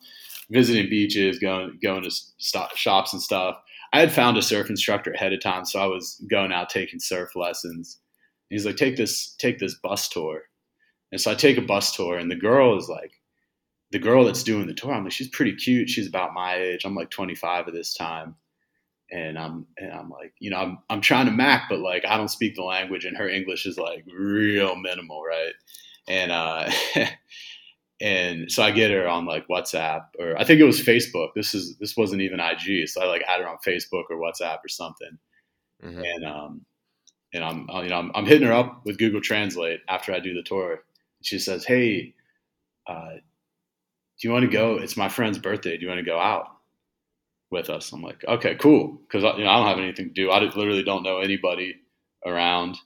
[0.49, 3.57] visiting beaches, going going to stop, shops and stuff.
[3.93, 6.99] I had found a surf instructor ahead of time, so I was going out taking
[6.99, 7.99] surf lessons.
[8.49, 10.43] And he's like, take this, take this bus tour.
[11.11, 13.13] And so I take a bus tour, and the girl is like,
[13.91, 14.93] the girl that's doing the tour.
[14.93, 15.89] I'm like, she's pretty cute.
[15.89, 16.85] She's about my age.
[16.85, 18.35] I'm like 25 at this time
[19.11, 22.17] and I'm and I'm like, you know, I'm I'm trying to Mac, but like I
[22.17, 25.53] don't speak the language, and her English is like real minimal, right?
[26.07, 26.71] And uh,
[28.01, 31.29] and so I get her on like WhatsApp or I think it was Facebook.
[31.35, 34.59] This is this wasn't even IG, so I like had her on Facebook or WhatsApp
[34.63, 35.17] or something,
[35.83, 36.01] mm-hmm.
[36.03, 36.65] and um,
[37.33, 40.33] and I'm you know I'm, I'm hitting her up with Google Translate after I do
[40.33, 40.83] the tour.
[41.21, 42.13] She says, "Hey,
[42.87, 43.15] uh,
[44.19, 44.77] do you want to go?
[44.77, 45.77] It's my friend's birthday.
[45.77, 46.47] Do you want to go out?"
[47.51, 47.91] with us.
[47.91, 50.29] I'm like, okay, cool, because you know I don't have anything to do.
[50.29, 51.75] I literally don't know anybody
[52.25, 52.77] around.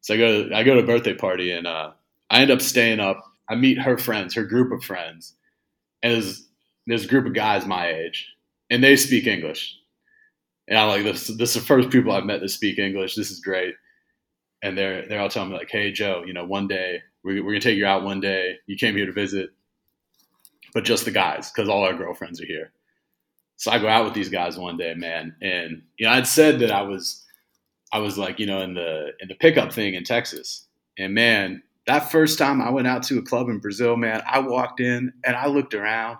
[0.00, 1.92] So I go, to, I go to a birthday party, and uh,
[2.30, 3.22] I end up staying up.
[3.48, 5.34] I meet her friends, her group of friends,
[6.02, 6.46] and there's
[6.86, 8.28] there's a group of guys my age,
[8.70, 9.76] and they speak English.
[10.68, 13.14] And I'm like, this, this is the first people I've met that speak English.
[13.14, 13.74] This is great.
[14.62, 17.52] And they're they're all telling me like, hey Joe, you know, one day we're, we're
[17.52, 18.56] gonna take you out one day.
[18.66, 19.50] You came here to visit,
[20.76, 22.70] but just the guys, because all our girlfriends are here.
[23.56, 26.58] So I go out with these guys one day, man, and you know I'd said
[26.58, 27.24] that I was
[27.94, 30.66] I was like you know in the in the pickup thing in Texas,
[30.98, 34.40] and man, that first time I went out to a club in Brazil, man, I
[34.40, 36.18] walked in and I looked around.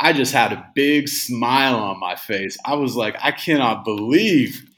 [0.00, 2.58] I just had a big smile on my face.
[2.64, 4.68] I was like, I cannot believe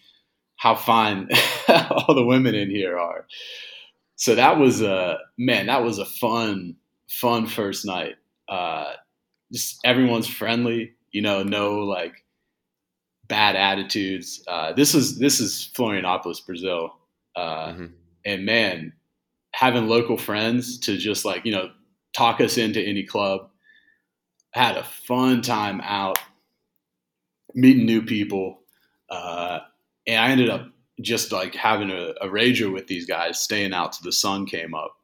[0.57, 1.27] how fine
[1.69, 3.25] all the women in here are.
[4.17, 6.77] So that was a man, that was a fun,
[7.09, 8.17] fun first night.
[8.51, 8.93] Uh,
[9.53, 12.25] just everyone's friendly you know, no like
[13.29, 14.43] bad attitudes.
[14.47, 16.97] Uh, this is this is Florianopolis, Brazil,
[17.37, 17.87] uh, mm-hmm.
[18.25, 18.93] and man,
[19.53, 21.71] having local friends to just like you know
[22.13, 23.49] talk us into any club.
[24.53, 26.19] Had a fun time out,
[27.55, 28.61] meeting new people,
[29.09, 29.61] uh,
[30.07, 30.67] and I ended up
[31.01, 34.75] just like having a, a rager with these guys, staying out till the sun came
[34.75, 34.97] up.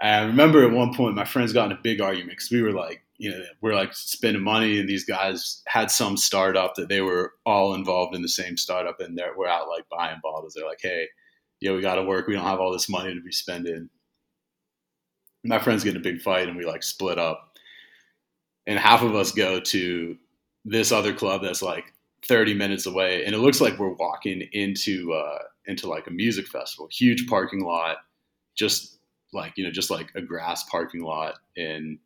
[0.00, 2.72] I remember at one point my friends got in a big argument because we were
[2.72, 7.00] like you know, we're like spending money, and these guys had some startup that they
[7.00, 10.54] were all involved in the same startup, and they're we're out like buying bottles.
[10.54, 11.08] They're like, hey,
[11.60, 12.28] yeah, we got to work.
[12.28, 13.90] We don't have all this money to be spending.
[15.44, 17.58] My friends get in a big fight, and we like split up,
[18.68, 20.16] and half of us go to
[20.64, 21.92] this other club that's like
[22.28, 26.46] 30 minutes away, and it looks like we're walking into uh, into like a music
[26.46, 27.96] festival, huge parking lot,
[28.56, 28.97] just
[29.32, 31.98] like you know, just like a grass parking lot, and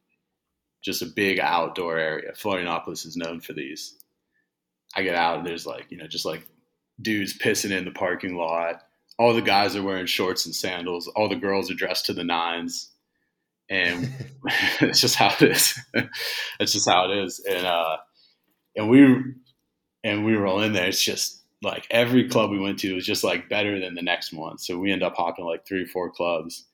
[0.83, 2.33] just a big outdoor area.
[2.33, 3.95] Florianopolis is known for these.
[4.95, 6.47] I get out and there's like, you know, just like
[7.01, 8.83] dudes pissing in the parking lot.
[9.19, 11.07] All the guys are wearing shorts and sandals.
[11.09, 12.91] All the girls are dressed to the nines.
[13.71, 14.13] And
[14.81, 15.79] it's just how it is.
[16.61, 17.41] it's just how it is.
[17.49, 17.99] And uh
[18.77, 19.23] and we
[20.03, 20.89] and we roll in there.
[20.89, 24.33] It's just like every club we went to was just like better than the next
[24.33, 24.59] one.
[24.59, 26.65] So we end up hopping like three or four clubs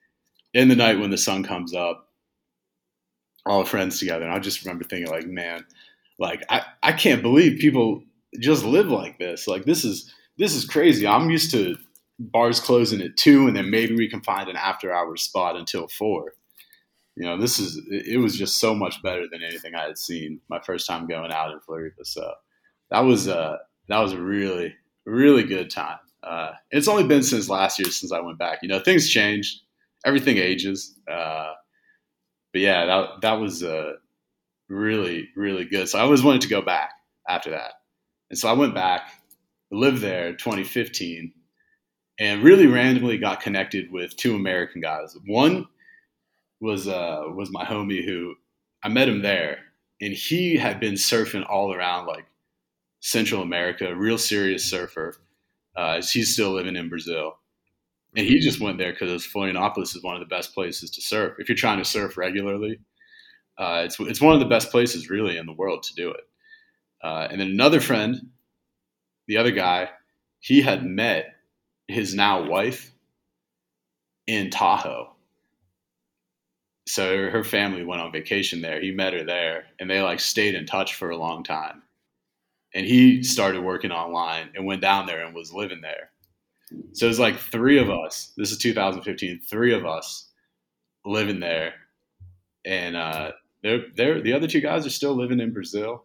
[0.55, 2.09] in the night when the sun comes up
[3.47, 4.25] all friends together.
[4.25, 5.65] And I just remember thinking, like, man,
[6.19, 8.03] like I, I can't believe people
[8.41, 9.47] just live like this.
[9.47, 11.07] Like this is this is crazy.
[11.07, 11.77] I'm used to
[12.19, 15.89] bars closing at two, and then maybe we can find an after hours spot until
[15.89, 16.35] four.
[17.17, 20.41] You know, this is it was just so much better than anything I had seen
[20.49, 22.05] my first time going out in Florida.
[22.05, 22.33] So
[22.91, 23.59] that was uh
[23.89, 24.75] that was a really
[25.07, 25.99] really good time.
[26.23, 28.59] Uh, it's only been since last year since I went back.
[28.63, 29.61] You know, things change,
[30.09, 30.99] everything ages.
[31.11, 31.53] Uh,
[32.53, 33.93] but yeah, that that was uh,
[34.69, 35.89] really really good.
[35.89, 36.91] So I always wanted to go back
[37.29, 37.73] after that,
[38.31, 39.03] and so I went back,
[39.71, 41.33] lived there 2015,
[42.19, 45.17] and really randomly got connected with two American guys.
[45.27, 45.69] One
[46.61, 48.35] was uh, was my homie who
[48.83, 49.59] I met him there,
[50.01, 52.27] and he had been surfing all around like
[53.01, 55.15] Central America, real serious surfer.
[55.77, 57.39] Uh, he's still living in Brazil,
[58.17, 61.35] and he just went there because Florianopolis is one of the best places to surf.
[61.39, 62.81] If you're trying to surf regularly,
[63.59, 66.25] uh, it's it's one of the best places really in the world to do it.
[67.03, 68.31] Uh, and then another friend,
[69.27, 69.91] the other guy,
[70.41, 71.37] he had met
[71.87, 72.93] his now wife
[74.27, 75.15] in Tahoe.
[76.87, 78.81] So her family went on vacation there.
[78.81, 81.83] He met her there, and they like stayed in touch for a long time.
[82.75, 86.11] And he started working online and went down there and was living there
[86.93, 88.33] so it's like three of us.
[88.37, 89.41] This is 2015.
[89.49, 90.29] Three of us
[91.05, 91.75] living there,
[92.65, 96.05] and uh, they're they're the other two guys are still living in Brazil,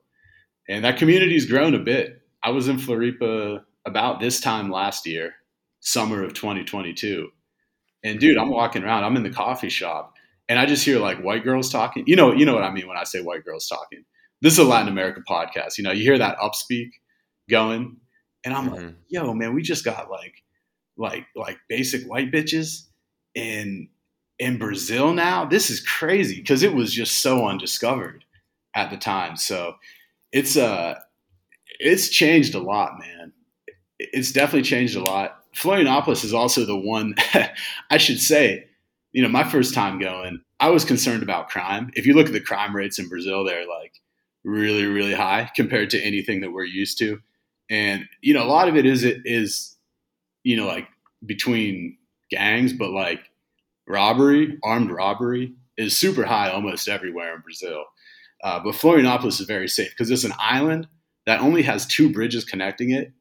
[0.67, 2.21] and that community's grown a bit.
[2.41, 5.35] I was in Floripa about this time last year,
[5.79, 7.29] summer of 2022,
[8.03, 9.03] and dude, I'm walking around.
[9.03, 10.13] I'm in the coffee shop,
[10.47, 12.03] and I just hear like white girls talking.
[12.07, 14.03] You know, you know what I mean when I say white girls talking.
[14.41, 15.77] This is a Latin America podcast.
[15.77, 16.89] You know, you hear that upspeak
[17.49, 17.97] going,
[18.43, 18.85] and I'm mm-hmm.
[18.85, 20.42] like, yo, man, we just got like,
[20.97, 22.87] like, like basic white bitches
[23.35, 23.89] in
[24.39, 25.45] in Brazil now.
[25.45, 28.25] This is crazy because it was just so undiscovered
[28.75, 29.37] at the time.
[29.37, 29.75] So
[30.31, 30.95] it's uh
[31.79, 33.33] it's changed a lot, man.
[33.99, 35.39] It's definitely changed a lot.
[35.55, 37.15] Florianopolis is also the one
[37.89, 38.67] I should say.
[39.11, 41.91] You know, my first time going, I was concerned about crime.
[41.93, 43.93] If you look at the crime rates in Brazil, they're like
[44.43, 47.19] really, really high compared to anything that we're used to.
[47.69, 49.72] And you know, a lot of it is it is,
[50.43, 50.87] you know, like
[51.25, 51.97] between
[52.29, 53.29] gangs, but like
[53.87, 57.85] robbery, armed robbery, is super high almost everywhere in Brazil.
[58.43, 60.87] Uh, but Florianopolis is very safe because it's an island
[61.25, 63.13] that only has two bridges connecting it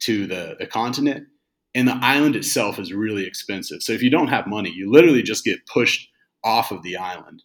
[0.00, 1.26] to the, the continent.
[1.74, 3.82] And the island itself is really expensive.
[3.82, 6.08] So if you don't have money, you literally just get pushed
[6.42, 7.42] off of the island.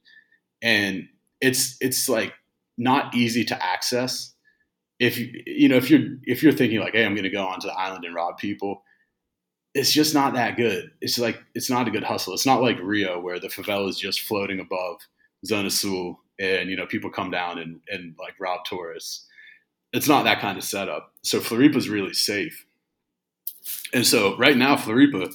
[0.61, 1.07] And
[1.41, 2.33] it's it's like
[2.77, 4.33] not easy to access.
[4.99, 7.67] If you you know if you're if you're thinking like, hey, I'm gonna go onto
[7.67, 8.83] the island and rob people,
[9.75, 10.89] it's just not that good.
[11.01, 12.33] It's like it's not a good hustle.
[12.33, 15.01] It's not like Rio where the favela is just floating above
[15.45, 19.27] Zona Sul and you know people come down and, and like rob tourists.
[19.91, 21.13] It's not that kind of setup.
[21.23, 22.65] So Floripa is really safe.
[23.93, 25.29] And so right now Floripa,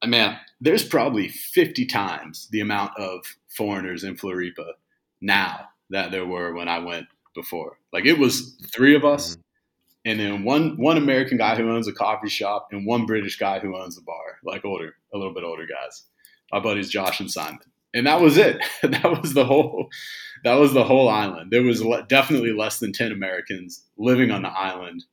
[0.00, 4.72] I mean, there's probably 50 times the amount of foreigners in Floripa
[5.20, 7.78] now that there were when I went before.
[7.92, 9.32] Like it was three of us.
[9.32, 9.40] Mm-hmm.
[10.06, 13.58] And then one one American guy who owns a coffee shop and one British guy
[13.58, 16.04] who owns a bar, like older, a little bit older guys.
[16.52, 17.58] My buddies Josh and Simon,
[17.92, 18.58] and that was it.
[18.82, 19.88] that was the whole.
[20.44, 21.50] That was the whole island.
[21.50, 25.04] There was definitely less than ten Americans living on the island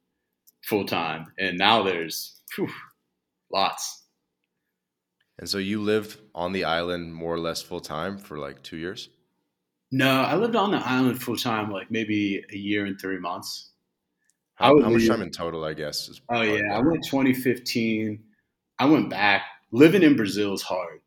[0.62, 2.69] full time, and now there's whew,
[3.51, 4.03] lots.
[5.39, 8.77] And so you lived on the island more or less full time for like two
[8.77, 9.10] years.
[9.91, 13.71] No, I lived on the island full time, like maybe a year and three months.
[14.55, 16.09] How, how much time in total, I guess?
[16.29, 18.23] oh yeah, I went 2015.
[18.79, 19.43] I went back.
[19.71, 20.99] Living in Brazil is hard.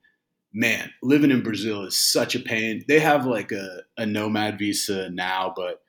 [0.53, 2.85] Man, living in Brazil is such a pain.
[2.89, 5.83] They have like a, a nomad visa now, but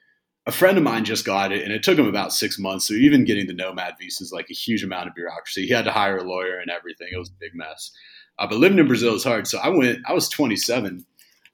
[0.46, 2.88] a friend of mine just got it and it took him about six months.
[2.88, 5.68] So even getting the nomad visa is like a huge amount of bureaucracy.
[5.68, 7.10] He had to hire a lawyer and everything.
[7.12, 7.92] It was a big mess.
[8.40, 9.48] Uh, but living in Brazil is hard.
[9.48, 11.06] So I went, I was 27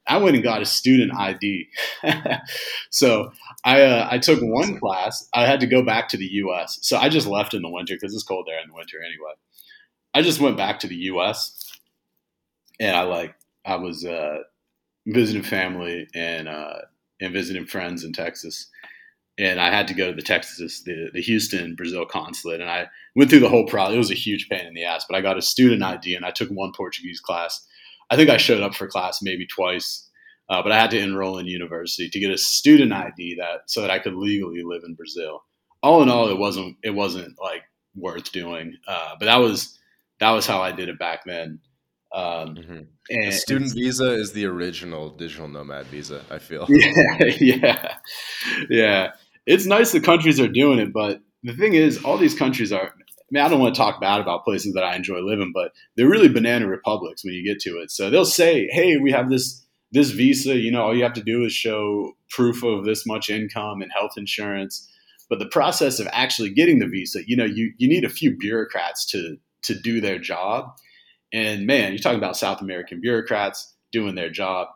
[0.08, 1.70] I went and got a student ID.
[2.90, 3.32] so
[3.64, 5.28] I uh, I took one class.
[5.34, 6.80] I had to go back to the U.S.
[6.82, 9.34] So I just left in the winter because it's cold there in the winter anyway.
[10.14, 11.72] I just went back to the U.S.
[12.80, 13.36] and I like
[13.66, 14.40] I was uh,
[15.08, 16.80] visiting family and uh,
[17.22, 18.70] and visiting friends in Texas.
[19.40, 22.88] And I had to go to the Texas, the, the Houston Brazil consulate, and I
[23.16, 23.96] went through the whole process.
[23.96, 26.24] It was a huge pain in the ass, but I got a student ID and
[26.24, 27.66] I took one Portuguese class
[28.10, 30.10] I think I showed up for class maybe twice,
[30.50, 33.82] uh, but I had to enroll in university to get a student ID that so
[33.82, 35.44] that I could legally live in Brazil.
[35.82, 37.64] All in all, it wasn't it wasn't like
[37.96, 39.78] worth doing, uh, but that was
[40.20, 41.60] that was how I did it back then.
[42.14, 42.82] Um, mm-hmm.
[43.10, 46.22] and, the student visa is the original digital nomad visa.
[46.30, 46.68] I feel.
[46.70, 47.96] Yeah, yeah,
[48.70, 49.12] yeah.
[49.46, 52.94] It's nice the countries are doing it, but the thing is, all these countries are
[53.32, 56.10] mean, I don't want to talk bad about places that I enjoy living, but they're
[56.10, 57.92] really banana republics when you get to it.
[57.92, 60.58] So they'll say, "Hey, we have this this visa.
[60.58, 63.92] You know, all you have to do is show proof of this much income and
[63.92, 64.90] health insurance."
[65.30, 68.36] But the process of actually getting the visa, you know, you you need a few
[68.38, 70.76] bureaucrats to to do their job.
[71.32, 74.68] And man, you're talking about South American bureaucrats doing their job.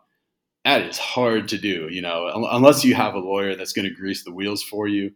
[0.65, 3.93] That is hard to do, you know, unless you have a lawyer that's going to
[3.93, 5.11] grease the wheels for you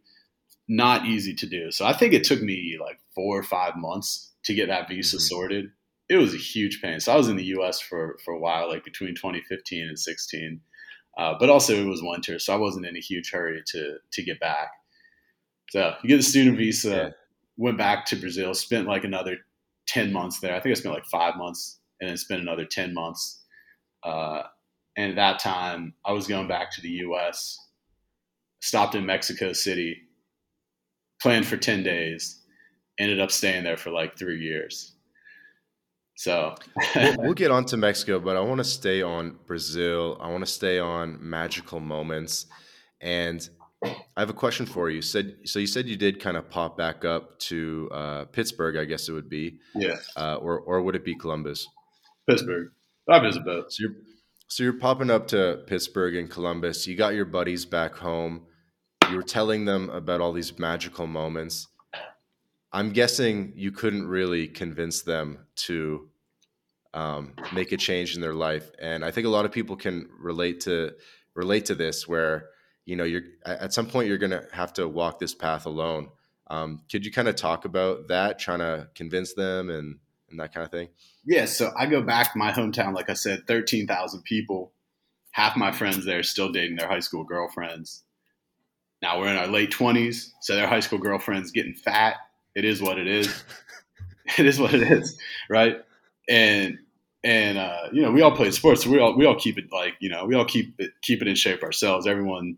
[0.68, 1.72] not easy to do.
[1.72, 5.18] So I think it took me like four or five months to get that visa
[5.18, 5.22] mm-hmm.
[5.22, 5.66] sorted.
[6.10, 7.00] It was a huge pain.
[7.00, 7.80] So I was in the U.S.
[7.80, 10.62] for for a while, like between 2015 and 16.
[11.18, 14.24] Uh, but also it was winter, so I wasn't in a huge hurry to to
[14.24, 14.70] get back.
[15.72, 17.10] So you get the student visa, yeah.
[17.58, 19.38] went back to Brazil, spent like another
[19.88, 20.56] 10 months there.
[20.56, 23.44] I think I spent like five months, and then spent another 10 months.
[24.04, 24.44] Uh,
[24.98, 27.58] and at that time, I was going back to the U.S.
[28.62, 29.98] Stopped in Mexico City
[31.22, 32.42] planned for 10 days,
[33.00, 34.94] ended up staying there for like three years.
[36.16, 36.56] So
[36.96, 40.18] we'll, we'll, get on to Mexico, but I want to stay on Brazil.
[40.22, 42.46] I want to stay on magical moments.
[43.00, 43.48] And
[43.84, 45.02] I have a question for you.
[45.02, 48.86] Said so you said you did kind of pop back up to uh, Pittsburgh, I
[48.86, 49.58] guess it would be.
[49.74, 49.98] Yeah.
[50.16, 51.68] Uh, or or would it be Columbus?
[52.30, 52.70] Pittsburgh.
[53.10, 53.74] I visit both.
[53.74, 53.96] So you're
[54.48, 56.86] So you're popping up to Pittsburgh and Columbus.
[56.86, 58.46] You got your buddies back home.
[59.10, 61.68] You were telling them about all these magical moments.
[62.72, 66.10] I'm guessing you couldn't really convince them to
[66.94, 70.10] um, make a change in their life, and I think a lot of people can
[70.18, 70.94] relate to
[71.36, 72.50] relate to this, where
[72.86, 76.10] you know you're at some point you're going to have to walk this path alone.
[76.48, 80.00] Um, could you kind of talk about that, trying to convince them and
[80.30, 80.90] and that kind of thing?
[81.26, 84.74] Yeah, so I go back my hometown, like I said, 13,000 people.
[85.32, 88.04] Half my friends there still dating their high school girlfriends.
[89.02, 92.16] Now we're in our late 20s, so their high school girlfriends getting fat.
[92.56, 93.44] It is what it is.
[94.38, 95.18] it is what it is,
[95.50, 95.78] right?
[96.30, 96.80] And
[97.24, 99.66] and uh, you know we all play sports, so we all we all keep it
[99.72, 102.08] like you know we all keep it keep it in shape ourselves.
[102.08, 102.58] Everyone,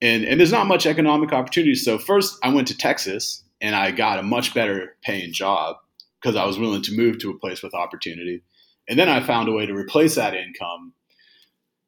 [0.00, 1.74] and and there's not much economic opportunity.
[1.74, 5.76] So first, I went to Texas and I got a much better paying job
[6.20, 8.42] because I was willing to move to a place with opportunity.
[8.88, 10.92] And then I found a way to replace that income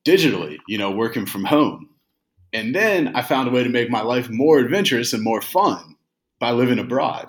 [0.06, 1.90] digitally, you know, working from home.
[2.52, 5.96] And then I found a way to make my life more adventurous and more fun
[6.40, 7.28] by living abroad.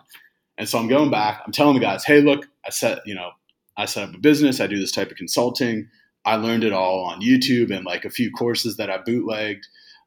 [0.57, 3.31] And so I'm going back, I'm telling the guys, hey, look, I set, you know,
[3.77, 5.87] I set up a business, I do this type of consulting.
[6.25, 9.65] I learned it all on YouTube and like a few courses that I bootlegged.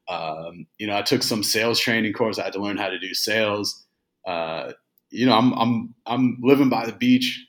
[0.09, 2.39] Um, you know, I took some sales training course.
[2.39, 3.85] I had to learn how to do sales.
[4.27, 4.73] Uh,
[5.11, 7.47] you know, I'm I'm I'm living by the beach,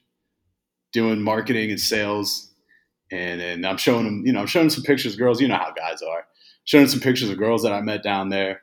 [0.92, 2.52] doing marketing and sales,
[3.12, 5.42] and and I'm showing them, you know, I'm showing them some pictures girls.
[5.42, 6.26] You know how guys are,
[6.66, 8.62] showing some pictures of girls that I met down there,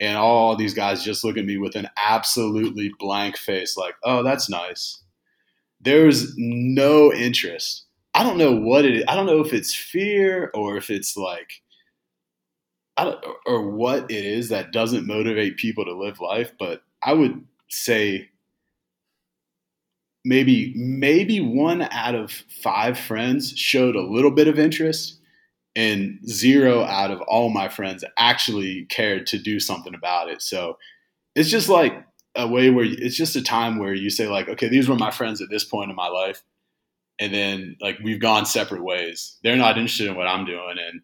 [0.00, 4.22] and all these guys just look at me with an absolutely blank face, like, oh,
[4.22, 5.00] that's nice.
[5.80, 7.84] There's no interest.
[8.14, 9.04] I don't know what it is.
[9.08, 11.62] I don't know if it's fear or if it's like,
[12.96, 16.52] I don't, or what it is that doesn't motivate people to live life.
[16.58, 18.30] But I would say
[20.24, 22.30] maybe maybe one out of
[22.62, 25.20] five friends showed a little bit of interest
[25.76, 30.42] and zero out of all my friends actually cared to do something about it.
[30.42, 30.78] So
[31.34, 32.04] it's just like
[32.36, 35.10] a way where it's just a time where you say like okay these were my
[35.10, 36.42] friends at this point in my life
[37.20, 39.38] and then like we've gone separate ways.
[39.42, 41.00] They're not interested in what i'm doing and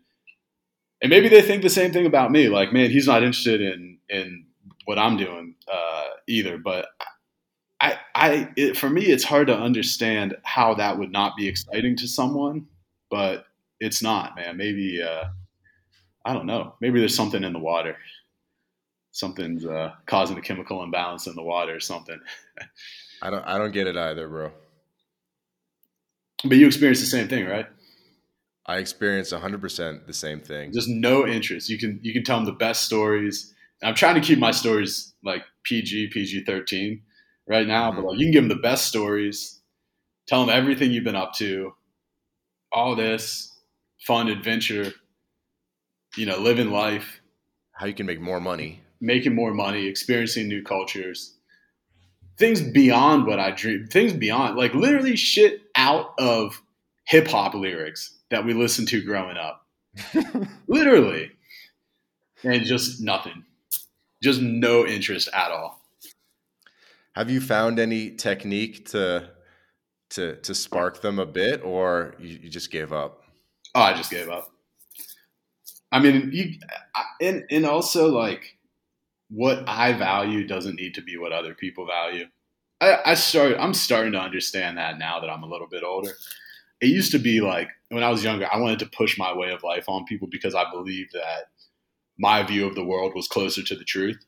[1.03, 3.99] and maybe they think the same thing about me like man he's not interested in
[4.09, 4.47] in
[4.87, 6.59] what i'm doing uh, either.
[6.59, 6.89] But
[7.81, 11.97] I, I, it, for me, it's hard to understand how that would not be exciting
[11.97, 12.67] to someone,
[13.11, 13.45] but
[13.81, 14.57] it's not, man.
[14.57, 15.25] Maybe, uh,
[16.25, 16.75] I don't know.
[16.81, 17.97] Maybe there's something in the water.
[19.13, 22.21] Something's uh, causing a chemical imbalance in the water or something.
[23.23, 24.53] I don't, I don't get it either, bro.
[26.45, 27.67] But you experience the same thing, right?
[28.67, 30.73] I experience 100% the same thing.
[30.73, 31.69] Just no interest.
[31.69, 33.55] You can you can tell them the best stories.
[33.83, 37.03] And I'm trying to keep my stories like PG, PG 13
[37.49, 39.61] right now, but like you can give them the best stories,
[40.29, 41.73] tell them everything you've been up to,
[42.71, 43.50] all this
[44.01, 44.93] fun adventure,
[46.17, 47.21] you know, living life,
[47.73, 51.35] how you can make more money, making more money, experiencing new cultures,
[52.39, 56.61] things beyond what I dream, things beyond like literally shit out of
[57.07, 59.67] hip hop lyrics that we listened to growing up,
[60.69, 61.33] literally,
[62.45, 63.45] and just nothing,
[64.23, 65.81] just no interest at all.
[67.15, 69.31] Have you found any technique to
[70.11, 73.25] to to spark them a bit, or you, you just gave up?
[73.75, 74.51] Oh, I just gave up.
[75.93, 76.55] I mean, you
[77.21, 78.57] and and also like
[79.29, 82.27] what I value doesn't need to be what other people value.
[82.81, 86.13] I, I start I'm starting to understand that now that I'm a little bit older.
[86.81, 89.51] It used to be like when I was younger, I wanted to push my way
[89.51, 91.49] of life on people because I believed that
[92.19, 94.25] my view of the world was closer to the truth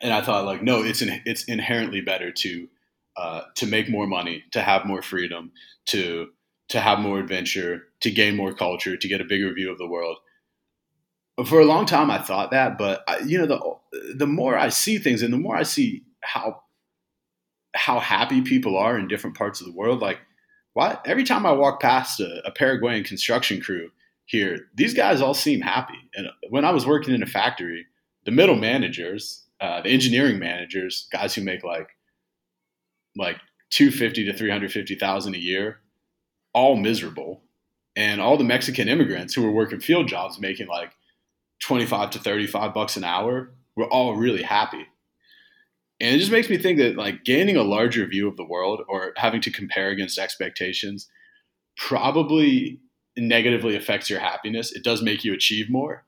[0.00, 2.68] and I thought like, no, it's in, it's inherently better to
[3.16, 5.52] uh, to make more money, to have more freedom,
[5.86, 6.28] to
[6.70, 9.86] to have more adventure, to gain more culture, to get a bigger view of the
[9.86, 10.16] world.
[11.46, 14.68] For a long time, I thought that, but I, you know, the the more I
[14.68, 16.62] see things, and the more I see how
[17.74, 20.18] how happy people are in different parts of the world, like
[20.74, 23.90] why every time I walk past a, a Paraguayan construction crew
[24.26, 25.98] here, these guys all seem happy.
[26.14, 27.86] And when I was working in a factory,
[28.24, 31.88] the middle managers, uh, the engineering managers, guys who make like
[33.16, 33.38] like
[33.70, 35.80] two fifty to three hundred fifty thousand a year,
[36.52, 37.42] all miserable,
[37.96, 40.92] and all the Mexican immigrants who were working field jobs making like
[41.62, 44.86] twenty five to thirty five bucks an hour were all really happy.
[46.00, 48.80] And it just makes me think that like gaining a larger view of the world
[48.88, 51.08] or having to compare against expectations
[51.76, 52.80] probably
[53.18, 54.72] negatively affects your happiness.
[54.72, 56.06] It does make you achieve more,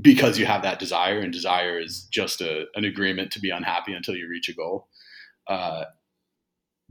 [0.00, 3.92] because you have that desire, and desire is just a, an agreement to be unhappy
[3.92, 4.88] until you reach a goal.
[5.48, 5.84] Uh,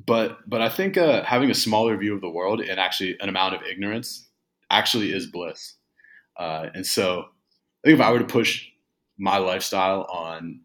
[0.04, 3.30] but but I think uh, having a smaller view of the world and actually an
[3.30, 4.28] amount of ignorance
[4.70, 5.76] actually is bliss.
[6.38, 7.26] Uh, and so
[7.84, 8.68] I think if I were to push
[9.18, 10.62] my lifestyle on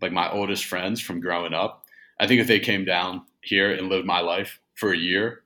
[0.00, 1.84] like my oldest friends from growing up,
[2.18, 5.42] I think if they came down here and lived my life for a year,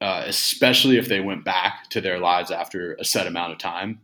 [0.00, 4.00] uh, especially if they went back to their lives after a set amount of time,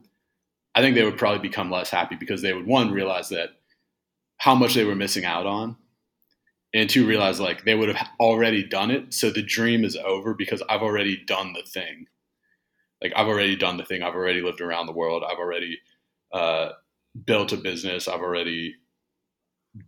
[0.75, 3.51] I think they would probably become less happy because they would one realize that
[4.39, 5.77] how much they were missing out on,
[6.73, 10.35] and two realize like they would have already done it, so the dream is over
[10.35, 12.07] because I've already done the thing.
[13.03, 14.03] Like I've already done the thing.
[14.03, 15.25] I've already lived around the world.
[15.29, 15.79] I've already
[16.33, 16.71] uh,
[17.25, 18.09] built a business.
[18.09, 18.77] I've already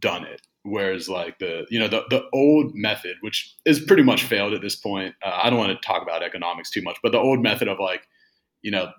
[0.01, 0.41] done it.
[0.65, 4.63] Whereas like the you know the the old method, which is pretty much failed at
[4.63, 5.15] this point.
[5.25, 7.81] Uh, I don't want to talk about economics too much, but the old method of
[7.81, 8.07] like
[8.63, 8.93] you know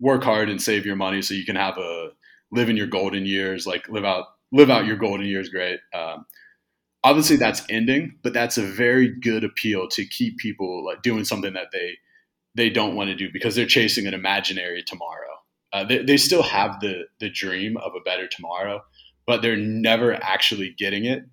[0.00, 2.10] work hard and save your money so you can have a
[2.52, 5.48] live in your golden years, like live out live out your golden years.
[5.48, 5.80] Great.
[5.92, 6.26] Um,
[7.04, 11.52] obviously, that's ending, but that's a very good appeal to keep people like doing something
[11.54, 11.98] that they
[12.56, 15.28] they don't want to do because they're chasing an imaginary tomorrow.
[15.72, 18.82] Uh, they, they still have the the dream of a better tomorrow,
[19.26, 21.24] but they're never actually getting it.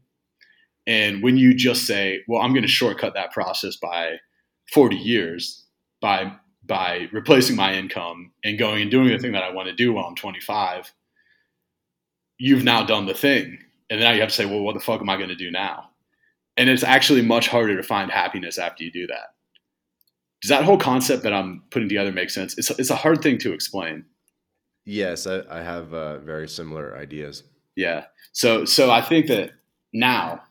[0.86, 4.18] And when you just say, "Well, I'm going to shortcut that process by
[4.74, 5.66] 40 years
[6.02, 6.34] by
[6.66, 9.94] by replacing my income and going and doing the thing that I want to do
[9.94, 10.94] while I'm 25,"
[12.38, 13.60] you've now done the thing.
[13.90, 15.52] And then you have to say, "Well, what the fuck am I going to do
[15.52, 15.90] now?"
[16.58, 19.36] And it's actually much harder to find happiness after you do that.
[20.42, 22.58] Does that whole concept that I'm putting together make sense?
[22.58, 24.06] It's it's a hard thing to explain.
[24.86, 27.44] Yes, I, I have uh, very similar ideas.
[27.76, 28.06] Yeah.
[28.34, 29.52] So so I think that
[29.94, 30.42] now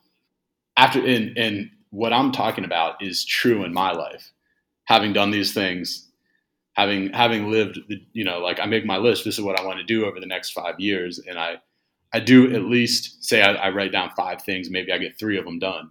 [0.76, 4.32] after and and what I'm talking about is true in my life.
[4.84, 6.08] Having done these things,
[6.74, 7.78] having having lived,
[8.12, 9.24] you know, like I make my list.
[9.24, 11.56] This is what I want to do over the next five years, and I
[12.16, 14.70] I do at least say I, I write down five things.
[14.70, 15.90] Maybe I get three of them done.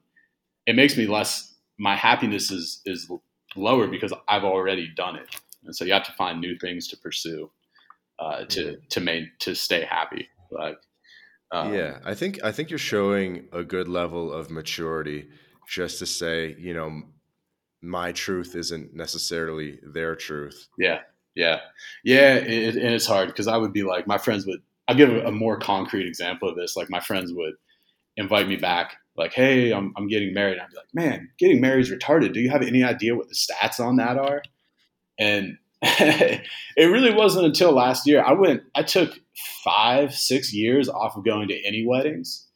[0.65, 1.53] It makes me less.
[1.77, 3.09] My happiness is is
[3.55, 5.27] lower because I've already done it,
[5.63, 7.51] and so you have to find new things to pursue
[8.17, 10.27] uh, to to make to stay happy.
[10.49, 10.77] Like
[11.51, 15.29] um, yeah, I think I think you're showing a good level of maturity
[15.67, 17.03] just to say, you know,
[17.81, 20.67] my truth isn't necessarily their truth.
[20.79, 21.01] Yeah,
[21.35, 21.59] yeah,
[22.03, 24.61] yeah, it, and it's hard because I would be like, my friends would.
[24.87, 26.75] I'll give a, more concrete example of this.
[26.75, 27.53] Like my friends would
[28.17, 31.81] invite me back, like, "Hey, I'm I'm getting married." I'd be like, "Man, getting married
[31.81, 32.33] is retarded.
[32.33, 34.43] Do you have any idea what the stats on that are?"
[35.17, 36.41] And it
[36.77, 38.23] really wasn't until last year.
[38.23, 39.19] I went, I took
[39.63, 42.47] five, six years off of going to any weddings.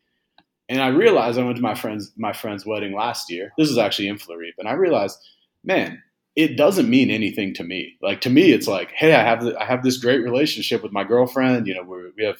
[0.68, 3.52] And I realized I went to my friend's my friend's wedding last year.
[3.58, 5.18] This is actually in Florida, and I realized,
[5.64, 6.02] man,
[6.40, 7.98] it doesn't mean anything to me.
[8.02, 10.92] Like to me, it's like, hey, I have the, I have this great relationship with
[10.92, 11.68] my girlfriend.
[11.68, 12.38] You know, we we have,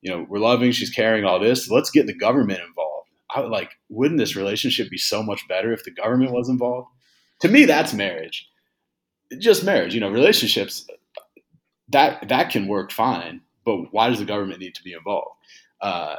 [0.00, 1.70] you know, we're loving, she's carrying all this.
[1.70, 3.08] Let's get the government involved.
[3.30, 6.88] I like, wouldn't this relationship be so much better if the government was involved?
[7.40, 8.48] To me, that's marriage
[9.38, 10.86] just marriage, you know, relationships
[11.88, 15.36] that that can work fine, but why does the government need to be involved?
[15.80, 16.16] Uh,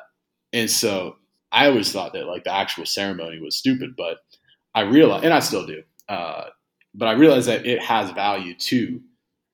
[0.51, 1.15] and so
[1.51, 4.17] I always thought that like the actual ceremony was stupid, but
[4.75, 6.45] I realized, and I still do, uh,
[6.93, 9.01] but I realize that it has value to,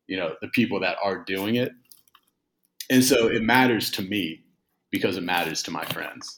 [0.07, 1.71] you know, the people that are doing it,
[2.89, 4.43] and so it matters to me
[4.91, 6.37] because it matters to my friends.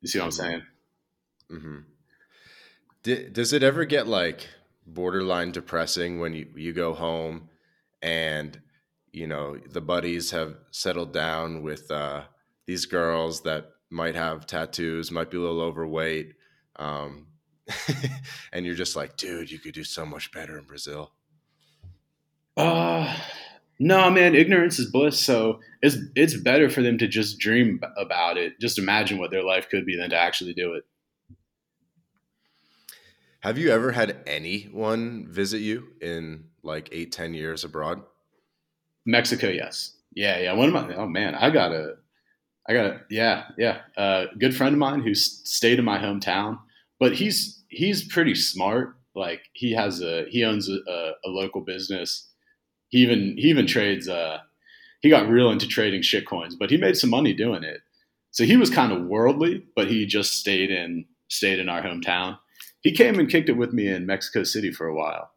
[0.00, 0.62] You see what I'm saying?
[1.50, 3.32] Mm-hmm.
[3.32, 4.48] does it ever get like
[4.84, 7.48] borderline depressing when you, you go home
[8.02, 8.60] and
[9.12, 12.22] you know the buddies have settled down with uh,
[12.66, 16.34] these girls that might have tattoos might be a little overweight
[16.76, 17.28] um,
[18.52, 21.12] and you're just like dude you could do so much better in brazil
[22.56, 23.16] uh
[23.78, 28.36] no man ignorance is bliss so it's it's better for them to just dream about
[28.36, 30.84] it just imagine what their life could be than to actually do it
[33.46, 38.02] have you ever had anyone visit you in like eight, ten years abroad?
[39.04, 39.92] Mexico, yes.
[40.14, 40.52] Yeah, yeah.
[40.52, 41.94] One of my oh man, I got a,
[42.68, 43.82] I got a yeah, yeah.
[43.96, 46.58] A uh, good friend of mine who stayed in my hometown,
[46.98, 48.96] but he's he's pretty smart.
[49.14, 52.28] Like he has a he owns a, a, a local business.
[52.88, 54.08] He even he even trades.
[54.08, 54.38] Uh,
[55.00, 57.80] he got real into trading shit coins, but he made some money doing it.
[58.30, 62.38] So he was kind of worldly, but he just stayed in stayed in our hometown
[62.86, 65.32] he came and kicked it with me in Mexico City for a while.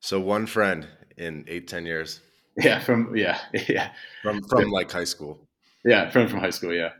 [0.00, 0.86] So one friend
[1.16, 2.20] in eight, ten years.
[2.58, 3.38] Yeah, from yeah,
[3.70, 3.92] yeah.
[4.22, 5.48] From from like high school.
[5.82, 6.90] Yeah, from from high school, yeah.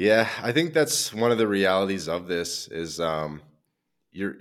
[0.00, 3.42] Yeah, I think that's one of the realities of this is um
[4.10, 4.34] you're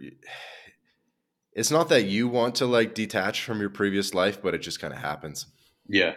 [1.52, 4.80] it's not that you want to like detach from your previous life, but it just
[4.80, 5.48] kind of happens.
[5.86, 6.14] Yeah.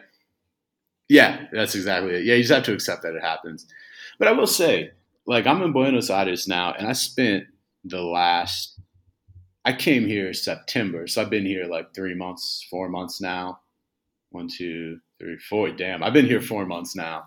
[1.08, 2.24] Yeah, that's exactly it.
[2.24, 3.66] Yeah, you just have to accept that it happens.
[4.16, 4.92] But I will say,
[5.26, 7.46] like I'm in Buenos Aires now, and I spent
[7.82, 8.80] the last.
[9.64, 13.58] I came here September, so I've been here like three months, four months now.
[14.30, 15.72] One, two, three, four.
[15.72, 17.24] Damn, I've been here four months now.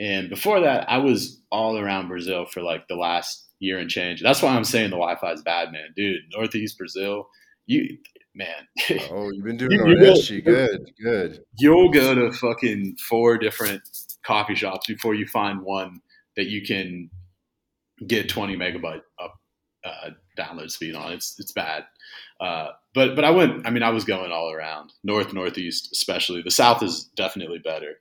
[0.00, 4.22] And before that, I was all around Brazil for like the last year and change.
[4.22, 5.92] That's why I'm saying the Wi-Fi is bad, man.
[5.94, 7.28] Dude, Northeast Brazil,
[7.66, 7.98] you
[8.34, 8.66] man.
[9.10, 11.44] Oh, you've been doing you, Good, good.
[11.58, 13.82] You'll go to fucking four different
[14.24, 16.00] coffee shops before you find one
[16.36, 17.10] that you can
[18.06, 19.34] get 20 megabyte up
[19.84, 21.12] uh, download speed on.
[21.12, 21.84] It's it's bad.
[22.40, 23.66] Uh, but but I went.
[23.66, 26.42] I mean, I was going all around north, northeast, especially.
[26.42, 27.96] The south is definitely better.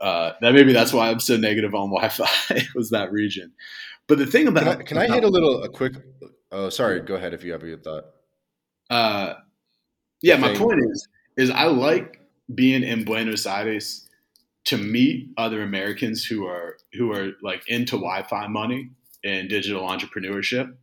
[0.00, 3.52] Uh, that maybe that's why I'm so negative on Wi-Fi was that region.
[4.08, 5.94] But the thing about can I, can I hit a little a quick?
[6.52, 7.00] Oh, sorry.
[7.00, 8.04] Go ahead if you have a good thought.
[8.90, 9.34] Uh,
[10.22, 12.20] yeah, my point is is I like
[12.54, 14.08] being in Buenos Aires
[14.66, 18.90] to meet other Americans who are who are like into Wi-Fi money
[19.24, 20.74] and digital entrepreneurship.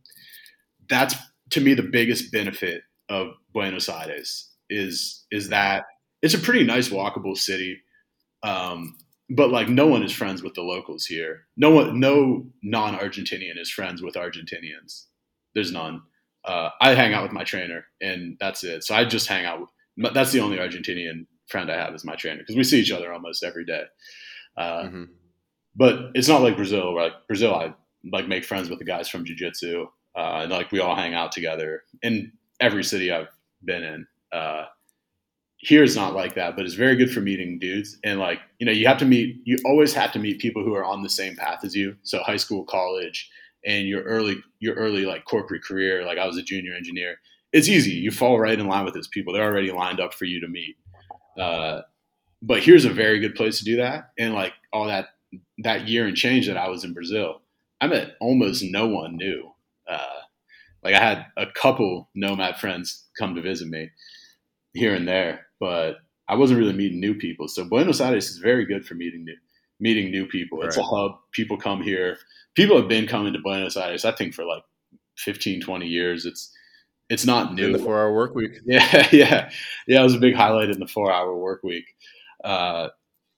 [0.88, 1.14] That's
[1.50, 5.84] to me the biggest benefit of Buenos Aires is is that
[6.22, 7.80] it's a pretty nice walkable city.
[8.42, 8.96] Um,
[9.30, 11.46] but like no one is friends with the locals here.
[11.56, 15.06] No one, no non-Argentinian is friends with Argentinians.
[15.54, 16.02] There's none.
[16.44, 18.84] Uh, I hang out with my trainer, and that's it.
[18.84, 19.60] So I just hang out.
[19.60, 22.92] With, that's the only Argentinian friend I have is my trainer because we see each
[22.92, 23.84] other almost every day.
[24.56, 25.04] Uh, mm-hmm.
[25.74, 27.74] But it's not like Brazil, where like Brazil, I
[28.12, 31.32] like make friends with the guys from jiu-jitsu, uh, and like we all hang out
[31.32, 33.28] together in every city I've
[33.64, 34.06] been in.
[34.32, 34.66] Uh,
[35.64, 37.98] here is not like that, but it's very good for meeting dudes.
[38.04, 40.74] And like, you know, you have to meet, you always have to meet people who
[40.74, 41.96] are on the same path as you.
[42.02, 43.30] So high school, college,
[43.64, 46.04] and your early, your early like corporate career.
[46.04, 47.16] Like I was a junior engineer.
[47.52, 47.92] It's easy.
[47.92, 49.32] You fall right in line with those people.
[49.32, 50.76] They're already lined up for you to meet.
[51.38, 51.80] Uh,
[52.42, 54.10] but here's a very good place to do that.
[54.18, 55.08] And like all that,
[55.58, 57.40] that year and change that I was in Brazil,
[57.80, 59.50] I met almost no one new.
[59.88, 60.20] Uh,
[60.82, 63.88] like I had a couple nomad friends come to visit me
[64.74, 65.96] here and there, but
[66.28, 67.48] I wasn't really meeting new people.
[67.48, 69.36] So Buenos Aires is very good for meeting new
[69.80, 70.62] meeting new people.
[70.62, 70.84] It's right.
[70.84, 71.12] a hub.
[71.32, 72.18] People come here.
[72.54, 74.62] People have been coming to Buenos Aires, I think, for like
[75.18, 76.26] 15, 20 years.
[76.26, 76.50] It's
[77.10, 77.66] it's not new.
[77.66, 78.58] In the four hour work week.
[78.66, 79.50] Yeah, yeah,
[79.86, 80.00] yeah.
[80.00, 81.84] It was a big highlight in the four hour work week.
[82.42, 82.88] Uh,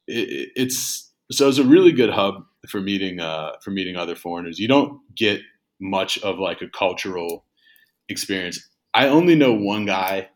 [0.06, 4.58] it, it's so it's a really good hub for meeting uh, for meeting other foreigners.
[4.58, 5.40] You don't get
[5.80, 7.44] much of like a cultural
[8.08, 8.68] experience.
[8.94, 10.28] I only know one guy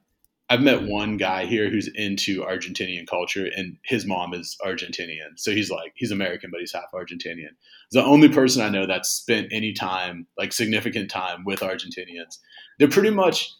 [0.50, 5.36] I've met one guy here who's into Argentinian culture, and his mom is Argentinian.
[5.36, 7.54] So he's like, he's American, but he's half Argentinian.
[7.88, 12.38] He's the only person I know that's spent any time, like significant time, with Argentinians.
[12.80, 13.54] They're pretty much,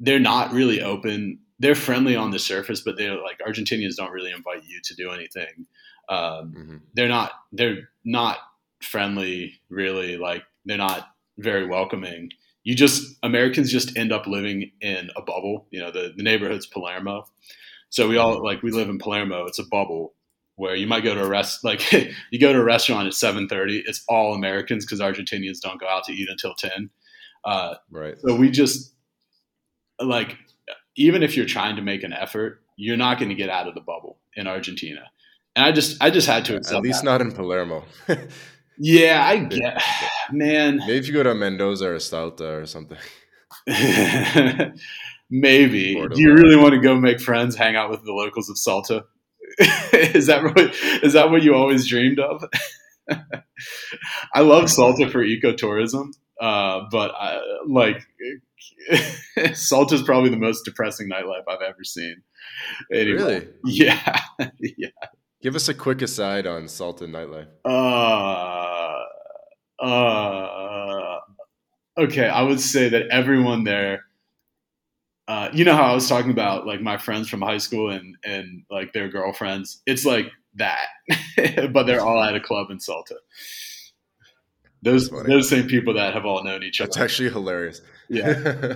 [0.00, 1.40] they're not really open.
[1.58, 5.10] They're friendly on the surface, but they're like Argentinians don't really invite you to do
[5.10, 5.66] anything.
[6.08, 6.76] Um, mm-hmm.
[6.94, 8.38] They're not, they're not
[8.80, 10.16] friendly, really.
[10.16, 12.30] Like they're not very welcoming
[12.64, 15.66] you just Americans just end up living in a bubble.
[15.70, 17.24] You know, the, the neighborhood's Palermo.
[17.90, 19.46] So we all like we live in Palermo.
[19.46, 20.14] It's a bubble
[20.56, 23.48] where you might go to a rest like you go to a restaurant at seven
[23.48, 23.82] thirty.
[23.86, 26.90] It's all Americans because Argentinians don't go out to eat until ten.
[27.44, 28.14] Uh, right.
[28.24, 28.94] So we just
[30.00, 30.36] like
[30.96, 33.74] even if you're trying to make an effort, you're not going to get out of
[33.74, 35.10] the bubble in Argentina.
[35.56, 36.76] And I just I just had to accept.
[36.76, 37.06] At least that.
[37.06, 37.84] not in Palermo.
[38.84, 39.80] Yeah, I get,
[40.32, 40.78] man.
[40.78, 42.98] Maybe if you go to Mendoza or Salta or something.
[45.30, 45.94] Maybe.
[45.94, 49.04] Do you really want to go make friends, hang out with the locals of Salta?
[49.92, 50.74] is that what,
[51.04, 52.44] is that what you always dreamed of?
[54.34, 56.08] I love Salta for ecotourism,
[56.40, 58.04] uh, but I, like
[59.54, 62.22] Salta is probably the most depressing nightlife I've ever seen.
[62.92, 63.48] Anyway, really?
[63.64, 64.20] Yeah,
[64.58, 64.88] yeah.
[65.42, 67.48] Give us a quick aside on Salta nightlife.
[67.64, 69.02] Uh,
[69.84, 71.18] uh,
[71.98, 74.04] okay, I would say that everyone there.
[75.26, 78.16] Uh, you know how I was talking about like my friends from high school and
[78.24, 79.82] and like their girlfriends.
[79.84, 80.86] It's like that,
[81.72, 83.16] but they're all at a club in Salta.
[84.82, 86.86] Those those same people that have all known each other.
[86.88, 87.80] That's actually hilarious.
[88.08, 88.74] Yeah.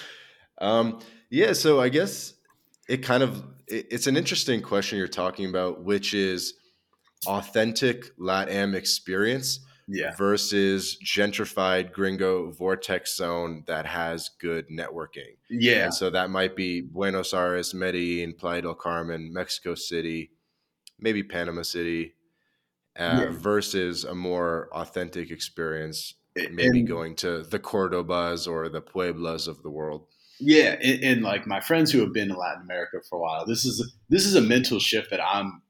[0.58, 0.98] um.
[1.28, 1.52] Yeah.
[1.52, 2.34] So I guess
[2.88, 6.54] it kind of it's an interesting question you're talking about, which is
[7.26, 10.14] authentic LATAM experience yeah.
[10.16, 15.36] versus gentrified gringo vortex zone that has good networking.
[15.48, 15.84] Yeah.
[15.84, 20.30] And so that might be Buenos Aires, Medellin, Playa del Carmen, Mexico City,
[20.98, 22.14] maybe Panama City,
[22.98, 23.28] uh, yeah.
[23.30, 29.62] versus a more authentic experience, maybe and, going to the Cordobas or the Pueblas of
[29.62, 30.06] the world.
[30.40, 33.46] Yeah, and, and, like my friends who have been in Latin America for a while,
[33.46, 35.62] this is this is a mental shift that I'm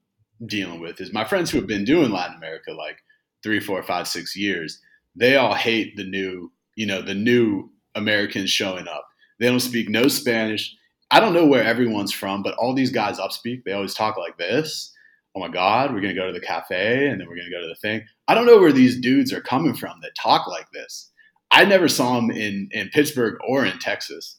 [0.45, 1.01] dealing with.
[1.01, 2.97] Is my friends who have been doing Latin America like
[3.43, 4.79] three, four, five, six years,
[5.15, 9.05] they all hate the new, you know, the new Americans showing up.
[9.39, 10.75] They don't speak no Spanish.
[11.09, 13.63] I don't know where everyone's from, but all these guys upspeak.
[13.65, 14.93] They always talk like this.
[15.35, 17.67] Oh my God, we're gonna go to the cafe and then we're gonna go to
[17.67, 18.05] the thing.
[18.27, 21.09] I don't know where these dudes are coming from that talk like this.
[21.51, 24.37] I never saw them in in Pittsburgh or in Texas.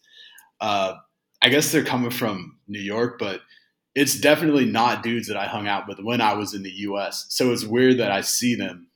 [0.62, 0.94] Uh,
[1.42, 3.40] I guess they're coming from New York, but
[3.94, 7.26] it's definitely not dudes that I hung out with when I was in the U.S.
[7.28, 8.86] So it's weird that I see them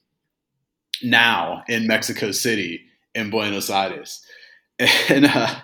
[1.02, 2.82] now in Mexico City
[3.14, 4.24] in Buenos Aires,
[4.78, 5.54] and uh,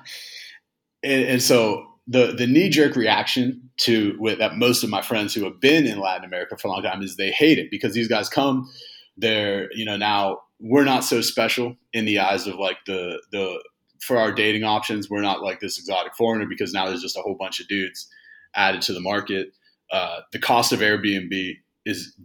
[1.04, 5.32] and, and so the the knee jerk reaction to with that most of my friends
[5.32, 7.94] who have been in Latin America for a long time is they hate it because
[7.94, 8.68] these guys come,
[9.16, 13.62] they're you know now we're not so special in the eyes of like the the
[14.02, 17.22] for our dating options we're not like this exotic foreigner because now there's just a
[17.22, 18.08] whole bunch of dudes
[18.54, 19.52] added to the market.
[19.90, 22.16] Uh, the cost of Airbnb is,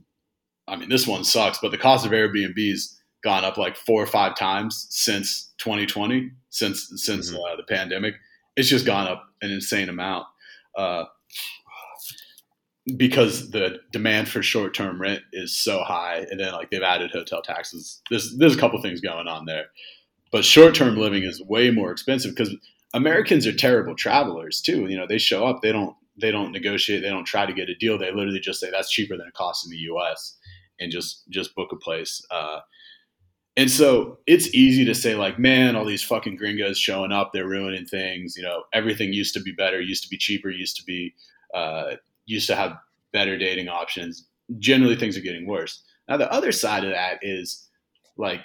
[0.67, 4.07] I mean, this one sucks, but the cost of Airbnb's gone up like four or
[4.07, 7.37] five times since 2020, since since mm-hmm.
[7.37, 8.15] uh, the pandemic.
[8.55, 10.25] It's just gone up an insane amount
[10.77, 11.05] uh,
[12.95, 17.11] because the demand for short term rent is so high, and then like they've added
[17.11, 18.01] hotel taxes.
[18.09, 19.65] There's there's a couple things going on there,
[20.31, 22.55] but short term living is way more expensive because
[22.93, 24.87] Americans are terrible travelers too.
[24.87, 27.69] You know, they show up, they don't they don't negotiate, they don't try to get
[27.69, 27.97] a deal.
[27.97, 30.37] They literally just say that's cheaper than it costs in the U.S.
[30.79, 32.25] and just just book a place.
[32.31, 32.59] Uh,
[33.55, 37.47] and so it's easy to say like, man, all these fucking gringos showing up, they're
[37.47, 38.35] ruining things.
[38.37, 41.13] You know, everything used to be better, used to be cheaper, used to be
[41.53, 42.77] uh, used to have
[43.13, 44.27] better dating options.
[44.59, 45.83] Generally, things are getting worse.
[46.07, 47.67] Now, the other side of that is
[48.15, 48.41] like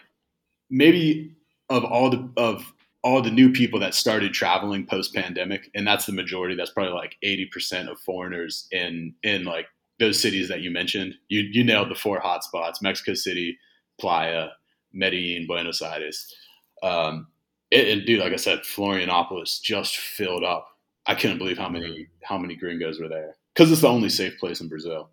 [0.70, 1.36] maybe
[1.72, 6.06] of all the of all the new people that started traveling post pandemic, and that's
[6.06, 6.54] the majority.
[6.54, 9.66] That's probably like eighty percent of foreigners in in like
[9.98, 11.14] those cities that you mentioned.
[11.28, 13.58] You you nailed the four hotspots: Mexico City,
[14.00, 14.48] Playa,
[14.92, 16.34] Medellin, Buenos Aires.
[16.82, 17.28] Um,
[17.70, 20.68] it, and dude, like I said, Florianopolis just filled up.
[21.06, 24.38] I couldn't believe how many how many gringos were there because it's the only safe
[24.38, 25.10] place in Brazil.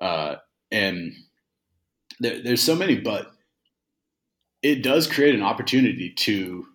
[0.00, 0.36] Uh,
[0.70, 1.12] and
[2.20, 3.33] there, there's so many, but
[4.64, 6.66] it does create an opportunity to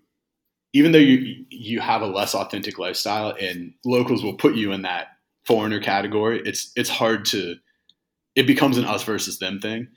[0.73, 4.83] even though you you have a less authentic lifestyle and locals will put you in
[4.83, 5.07] that
[5.45, 7.55] foreigner category, it's it's hard to
[8.35, 9.87] it becomes an us versus them thing.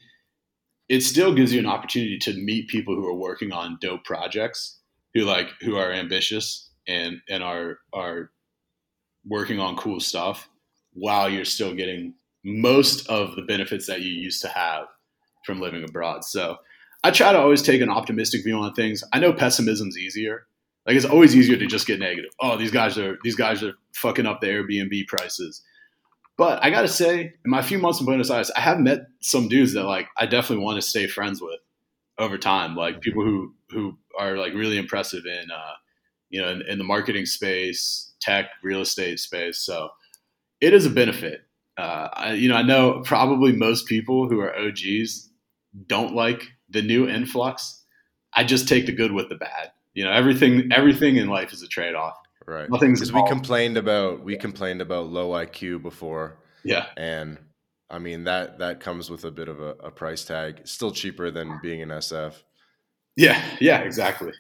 [0.89, 4.81] It still gives you an opportunity to meet people who are working on dope projects,
[5.15, 8.31] who like who are ambitious and and are are
[9.27, 10.49] working on cool stuff
[10.95, 14.87] while you're still getting most of the benefits that you used to have
[15.45, 16.25] from living abroad.
[16.25, 16.57] So
[17.05, 19.03] I try to always take an optimistic view on things.
[19.13, 20.47] I know pessimism's easier
[20.87, 22.33] like it's always easier to just get negative.
[22.41, 25.63] Oh, these guys are these guys are fucking up the Airbnb prices.
[26.37, 29.49] But I gotta say, in my few months in Buenos Aires, I have met some
[29.49, 31.61] dudes that like I definitely want to stay friends with
[32.19, 32.75] over time.
[32.75, 35.75] Like people who who are like really impressive in uh,
[36.31, 39.59] you know in, in the marketing space, tech, real estate space.
[39.59, 39.91] So
[40.61, 41.43] it is a benefit.
[41.79, 45.31] Uh, I, you know, I know probably most people who are OGs
[45.87, 47.85] don't like the new influx.
[48.35, 49.73] I just take the good with the bad.
[49.95, 52.17] You know everything everything in life is a trade-off.
[52.47, 52.69] Right.
[52.69, 56.39] Nothing's because we complained about we complained about low iq before.
[56.65, 56.87] Yeah.
[56.97, 57.39] And
[57.91, 60.63] i mean that that comes with a bit of a, a price tag.
[60.65, 62.35] Still cheaper than being an sf
[63.17, 63.43] yeah.
[63.61, 64.33] Yeah exactly.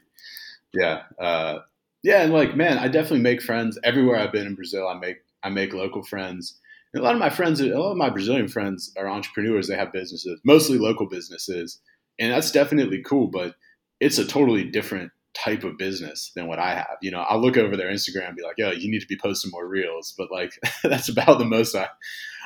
[0.72, 1.58] Yeah uh,
[2.02, 4.88] yeah and like man i definitely make friends everywhere i've been in brazil.
[4.88, 6.58] I make i make local friends.
[6.94, 9.68] And a lot of my friends a lot of my brazilian friends are entrepreneurs.
[9.68, 11.78] They have businesses mostly local businesses
[12.18, 13.54] and that's definitely cool but
[14.00, 16.96] it's a totally different type of business than what I have.
[17.00, 19.16] You know, I'll look over their Instagram and be like, "Yo, you need to be
[19.16, 20.52] posting more reels," but like
[20.82, 21.88] that's about the most I,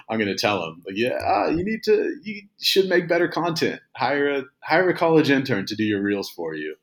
[0.08, 0.82] I'm going to tell them.
[0.86, 3.80] Like, yeah, uh, you need to, you should make better content.
[3.96, 6.76] Hire a hire a college intern to do your reels for you,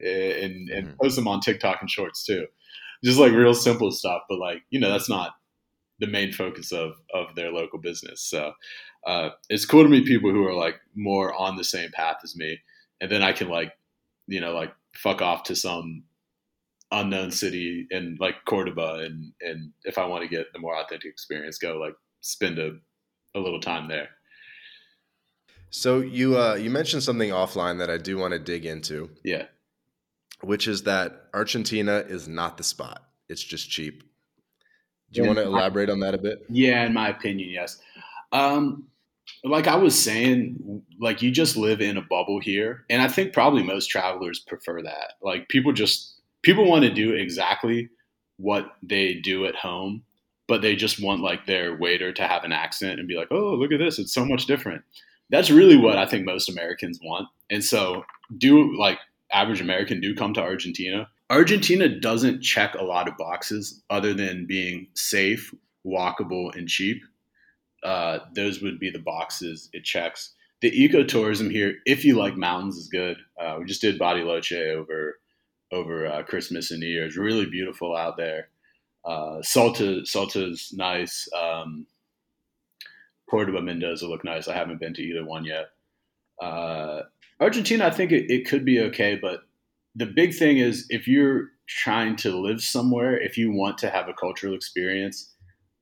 [0.00, 0.96] and and mm-hmm.
[1.02, 2.46] post them on TikTok and Shorts too.
[3.04, 5.32] Just like real simple stuff, but like you know, that's not
[5.98, 8.22] the main focus of of their local business.
[8.22, 8.52] So
[9.06, 12.36] uh, it's cool to meet people who are like more on the same path as
[12.36, 12.58] me,
[13.00, 13.72] and then I can like
[14.26, 16.04] you know like fuck off to some
[16.92, 21.10] unknown city in like Cordoba and and if I want to get the more authentic
[21.10, 22.72] experience, go like spend a,
[23.34, 24.08] a little time there.
[25.70, 29.10] So you uh, you mentioned something offline that I do want to dig into.
[29.24, 29.46] Yeah.
[30.42, 33.02] Which is that Argentina is not the spot.
[33.28, 34.02] It's just cheap.
[35.12, 36.44] Do you want to elaborate on that a bit?
[36.48, 37.78] Yeah, in my opinion, yes.
[38.32, 38.84] Um,
[39.44, 42.84] like I was saying, like you just live in a bubble here.
[42.90, 45.14] And I think probably most travelers prefer that.
[45.22, 47.88] Like people just, people want to do exactly
[48.36, 50.02] what they do at home,
[50.48, 53.54] but they just want like their waiter to have an accent and be like, oh,
[53.54, 53.98] look at this.
[53.98, 54.82] It's so much different.
[55.30, 57.28] that's really what I think most Americans want.
[57.50, 58.04] And so,
[58.38, 58.98] do like
[59.32, 61.08] average American do come to Argentina.
[61.28, 65.52] Argentina doesn't check a lot of boxes other than being safe,
[65.84, 67.02] walkable, and cheap.
[67.82, 70.34] Uh, those would be the boxes it checks.
[70.62, 73.18] The ecotourism here, if you like mountains, is good.
[73.40, 75.18] Uh, we just did Bariloche over
[75.72, 77.16] over uh, Christmas and New Year's.
[77.16, 78.48] Really beautiful out there.
[79.04, 81.28] Uh, Salta Salta's nice.
[81.36, 81.86] Um,
[83.28, 84.48] Cordoba Mendoza look nice.
[84.48, 85.70] I haven't been to either one yet.
[86.40, 87.02] Uh,
[87.40, 89.42] Argentina, I think it, it could be okay, but
[89.96, 94.08] the big thing is if you're trying to live somewhere, if you want to have
[94.08, 95.34] a cultural experience,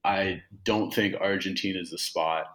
[0.04, 2.46] I don't think Argentina is the spot.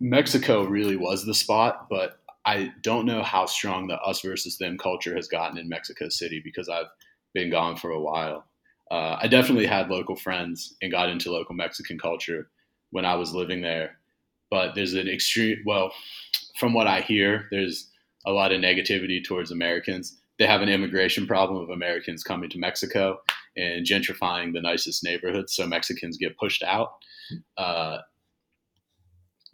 [0.00, 4.78] Mexico really was the spot, but I don't know how strong the us versus them
[4.78, 6.86] culture has gotten in Mexico City because I've
[7.34, 8.44] been gone for a while.
[8.90, 12.48] Uh, I definitely had local friends and got into local Mexican culture
[12.90, 13.98] when I was living there,
[14.50, 15.92] but there's an extreme, well,
[16.58, 17.90] from what I hear, there's
[18.24, 20.20] a lot of negativity towards Americans.
[20.38, 23.18] They have an immigration problem of Americans coming to Mexico
[23.56, 26.92] and gentrifying the nicest neighborhoods, so Mexicans get pushed out.
[27.56, 27.98] Uh,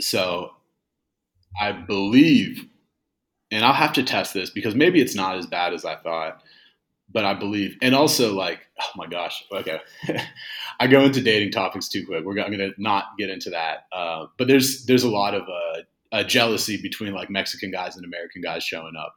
[0.00, 0.50] so
[1.60, 2.66] I believe,
[3.50, 6.42] and I'll have to test this because maybe it's not as bad as I thought,
[7.10, 9.80] but I believe, and also like, oh my gosh, okay,
[10.80, 12.24] I go into dating topics too quick.
[12.24, 15.82] We're going to not get into that, uh, but there's there's a lot of uh,
[16.12, 19.14] a jealousy between like Mexican guys and American guys showing up.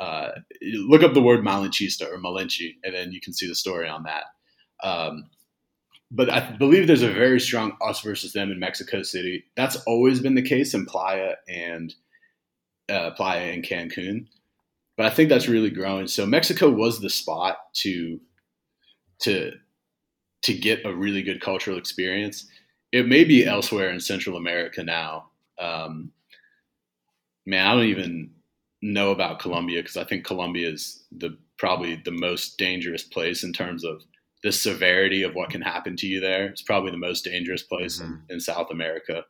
[0.00, 0.30] Uh,
[0.62, 4.04] look up the word malinchista or Malinche, and then you can see the story on
[4.04, 4.24] that.
[4.82, 5.28] Um,
[6.10, 9.44] but I believe there's a very strong us versus them in Mexico City.
[9.56, 11.94] That's always been the case in Playa and
[12.88, 14.26] uh, Playa and Cancun,
[14.96, 16.06] but I think that's really growing.
[16.06, 18.18] So Mexico was the spot to
[19.20, 19.52] to
[20.42, 22.46] to get a really good cultural experience.
[22.90, 25.30] It may be elsewhere in Central America now.
[25.58, 26.12] Um,
[27.44, 28.30] man, I don't even
[28.82, 33.52] know about Colombia because I think Colombia is the probably the most dangerous place in
[33.52, 34.02] terms of
[34.42, 36.46] the severity of what can happen to you there.
[36.46, 38.12] It's probably the most dangerous place mm-hmm.
[38.30, 39.24] in, in, South America.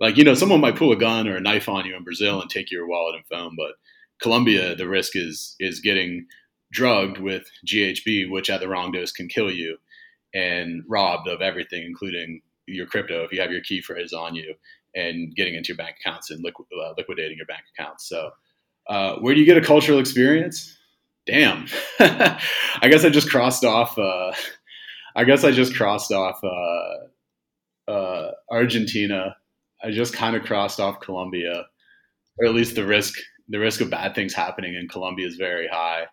[0.00, 2.40] Like, you know, someone might pull a gun or a knife on you in Brazil
[2.40, 3.74] and take your wallet and phone, but
[4.22, 6.26] Colombia, the risk is is getting
[6.72, 9.76] drugged with GHB, which at the wrong dose can kill you,
[10.34, 14.54] and robbed of everything, including your crypto if you have your key phrase on you,
[14.94, 18.08] and getting into your bank accounts and liqu- uh, liquidating your bank accounts.
[18.08, 18.30] So,
[18.88, 20.74] uh, where do you get a cultural experience?
[21.26, 21.66] damn,
[22.00, 23.98] I guess I just crossed off.
[23.98, 24.32] Uh,
[25.16, 29.36] I guess I just crossed off uh, uh, Argentina.
[29.82, 31.66] I just kind of crossed off Colombia,
[32.38, 33.14] or at least the risk
[33.48, 36.06] the risk of bad things happening in Colombia is very high.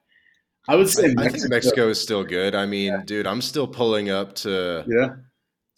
[0.68, 2.54] I would say I, Mexico, I think Mexico is still good.
[2.54, 3.02] I mean, yeah.
[3.04, 5.08] dude, I'm still pulling up to yeah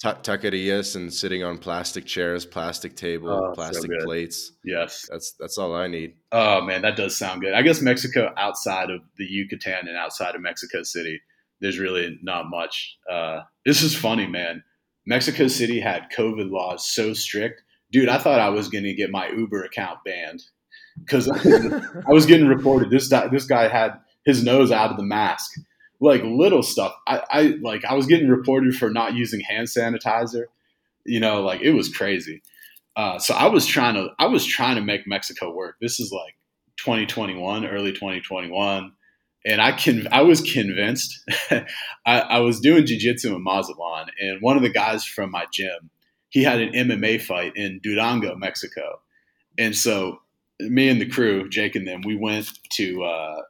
[0.03, 4.51] taquerias and sitting on plastic chairs, plastic table, oh, plastic so plates.
[4.63, 6.15] Yes, that's that's all I need.
[6.31, 7.53] Oh man, that does sound good.
[7.53, 11.21] I guess Mexico outside of the Yucatan and outside of Mexico City,
[11.61, 12.97] there's really not much.
[13.09, 14.63] Uh, this is funny, man.
[15.05, 18.09] Mexico City had COVID laws so strict, dude.
[18.09, 20.43] I thought I was going to get my Uber account banned
[20.99, 21.29] because
[22.07, 25.51] I was getting reported this this guy had his nose out of the mask
[26.03, 26.93] like little stuff.
[27.07, 30.45] I, I like I was getting reported for not using hand sanitizer.
[31.05, 32.41] You know, like it was crazy.
[32.95, 35.77] Uh, so I was trying to I was trying to make Mexico work.
[35.81, 36.35] This is like
[36.77, 38.91] 2021, early 2021,
[39.45, 41.23] and I can I was convinced.
[42.05, 45.89] I, I, was doing jujitsu in Mazatlan, and one of the guys from my gym,
[46.29, 48.99] he had an MMA fight in Durango, Mexico,
[49.57, 50.19] and so
[50.59, 53.41] me and the crew, Jake and them, we went to uh,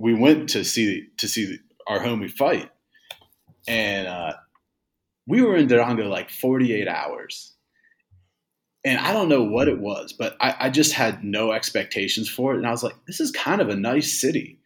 [0.00, 2.70] we went to see to see our homie fight,
[3.66, 4.34] and uh,
[5.26, 7.52] we were in Durango like 48 hours.
[8.86, 12.52] And I don't know what it was, but I, I just had no expectations for
[12.52, 14.60] it, and I was like, "This is kind of a nice city."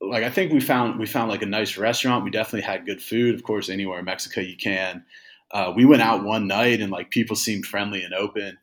[0.00, 2.24] Like I think we found we found like a nice restaurant.
[2.24, 3.34] We definitely had good food.
[3.34, 5.04] Of course, anywhere in Mexico you can.
[5.50, 8.58] Uh, we went out one night and like people seemed friendly and open.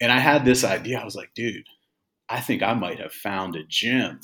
[0.00, 0.98] And I had this idea.
[0.98, 1.66] I was like, dude,
[2.28, 4.20] I think I might have found a gym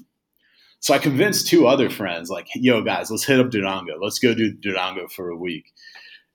[0.81, 3.99] so I convinced two other friends, like, "Yo, guys, let's hit up Durango.
[4.03, 5.73] Let's go do Durango for a week."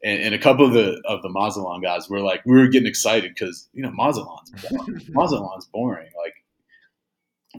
[0.04, 2.88] And, and a couple of the of the Mazatlan guys were like, we were getting
[2.88, 5.02] excited because you know Mazatlan's boring.
[5.10, 6.10] Mazatlan's boring.
[6.16, 6.36] Like,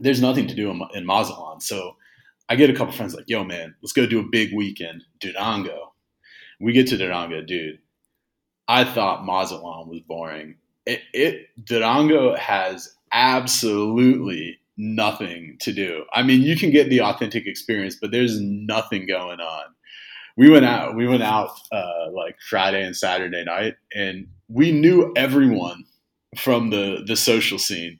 [0.01, 1.59] there's nothing to do in, in Mazatlan.
[1.59, 1.97] So
[2.47, 5.93] I get a couple friends like, "Yo, man, let's go do a big weekend Durango."
[6.59, 7.79] We get to Durango, dude.
[8.67, 10.55] I thought Mazatlan was boring.
[10.85, 16.03] It, it Durango has absolutely nothing to do.
[16.13, 19.63] I mean, you can get the authentic experience, but there's nothing going on.
[20.37, 20.95] We went out.
[20.95, 25.85] We went out uh, like Friday and Saturday night, and we knew everyone
[26.37, 27.99] from the the social scene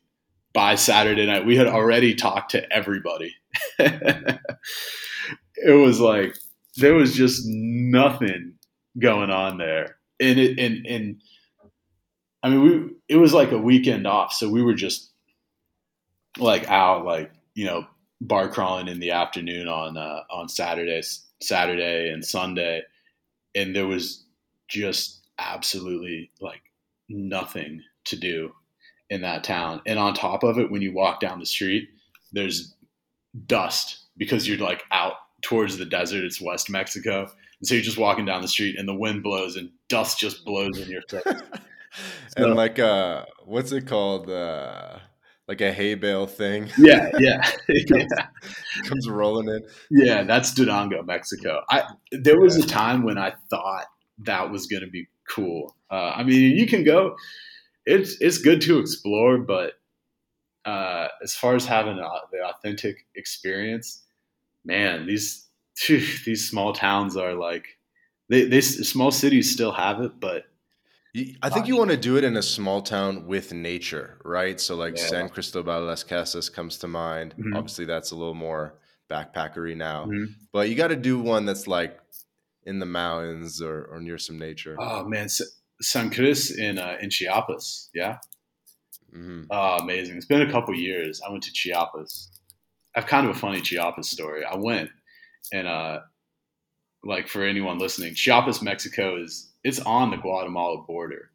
[0.53, 1.47] by Saturday night.
[1.47, 3.33] We had already talked to everybody.
[3.79, 4.39] it
[5.65, 6.35] was like
[6.75, 8.53] there was just nothing
[8.99, 11.21] going on there, and it and and
[12.43, 15.11] I mean we it was like a weekend off, so we were just
[16.39, 17.85] like out like you know
[18.21, 22.83] bar crawling in the afternoon on uh, on Saturdays, Saturday and Sunday,
[23.55, 24.25] and there was
[24.67, 26.61] just absolutely like
[27.09, 28.51] nothing to do
[29.09, 29.81] in that town.
[29.85, 31.89] And on top of it, when you walk down the street,
[32.31, 32.75] there's
[33.45, 36.23] dust because you're like out towards the desert.
[36.23, 37.29] It's West Mexico.
[37.59, 40.43] And so you're just walking down the street and the wind blows and dust just
[40.45, 41.23] blows in your face.
[41.25, 41.33] so,
[42.37, 44.29] and like uh what's it called?
[44.29, 44.99] Uh
[45.47, 46.69] like a hay bale thing.
[46.77, 47.41] Yeah, yeah.
[47.89, 48.27] comes, yeah.
[48.85, 49.63] comes rolling in.
[49.89, 51.61] Yeah, that's Durango, Mexico.
[51.69, 53.85] I there was a time when I thought
[54.19, 55.75] that was gonna be cool.
[55.89, 57.15] Uh, I mean, you can go
[57.87, 59.73] it's it's good to explore, but
[60.65, 64.03] uh, as far as having a, the authentic experience,
[64.65, 67.65] man, these phew, these small towns are like
[68.29, 70.43] they, they small cities still have it, but
[71.41, 74.59] I think you want to do it in a small town with nature, right?
[74.59, 75.07] So like yeah.
[75.07, 77.33] San Cristobal las Casas comes to mind.
[77.37, 77.55] Mm-hmm.
[77.55, 78.75] Obviously, that's a little more
[79.09, 80.25] backpackery now, mm-hmm.
[80.51, 81.99] but you got to do one that's like
[82.63, 84.75] in the mountains or, or near some nature.
[84.79, 85.27] Oh man,
[85.81, 87.89] San Cris in uh, in Chiapas.
[87.93, 88.17] Yeah.
[89.15, 89.43] Mm-hmm.
[89.49, 90.17] Oh, amazing!
[90.17, 91.21] It's been a couple years.
[91.25, 92.29] I went to Chiapas.
[92.95, 94.43] I have kind of a funny Chiapas story.
[94.43, 94.89] I went
[95.51, 95.99] and uh,
[97.03, 101.29] like for anyone listening, Chiapas, Mexico is it's on the Guatemala border,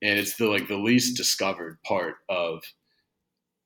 [0.00, 2.62] and it's the like the least discovered part of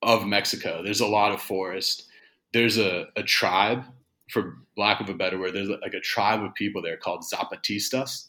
[0.02, 0.82] of Mexico.
[0.82, 2.06] There's a lot of forest.
[2.52, 3.84] There's a, a tribe,
[4.30, 8.26] for lack of a better word, there's like a tribe of people there called Zapatistas,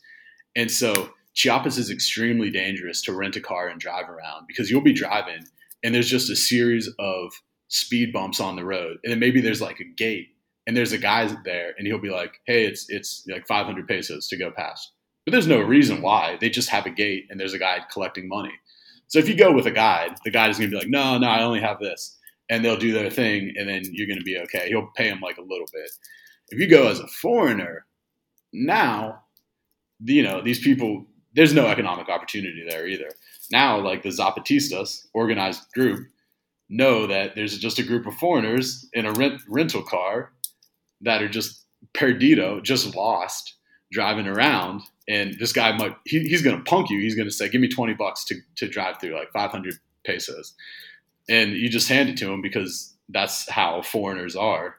[0.55, 4.81] and so Chiapas is extremely dangerous to rent a car and drive around because you'll
[4.81, 5.45] be driving
[5.83, 7.31] and there's just a series of
[7.69, 8.97] speed bumps on the road.
[9.03, 10.27] And then maybe there's like a gate
[10.67, 14.27] and there's a guy there and he'll be like, hey, it's, it's like 500 pesos
[14.27, 14.91] to go past.
[15.31, 16.37] But there's no reason why.
[16.41, 18.51] They just have a gate and there's a guy collecting money.
[19.07, 21.17] So if you go with a guide, the guide is going to be like, no,
[21.17, 22.17] no, I only have this.
[22.49, 24.67] And they'll do their thing and then you're going to be okay.
[24.67, 25.89] He'll pay them like a little bit.
[26.49, 27.85] If you go as a foreigner,
[28.51, 29.21] now,
[30.03, 33.09] you know, these people there's no economic opportunity there either.
[33.53, 36.09] Now, like the Zapatistas, organized group,
[36.67, 40.33] know that there's just a group of foreigners in a rent, rental car
[40.99, 43.55] that are just perdido, just lost,
[43.91, 44.81] driving around.
[45.07, 46.99] And this guy might, he, he's going to punk you.
[46.99, 49.73] He's going to say, give me 20 bucks to, to drive through, like 500
[50.05, 50.53] pesos.
[51.29, 54.75] And you just hand it to him because that's how foreigners are.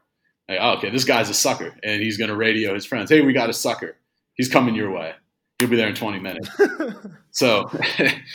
[0.49, 1.75] Like, oh, okay, this guy's a sucker.
[1.83, 3.97] And he's going to radio his friends, hey, we got a sucker.
[4.35, 5.15] He's coming your way
[5.63, 6.49] He'll be there in 20 minutes.
[7.31, 7.71] so,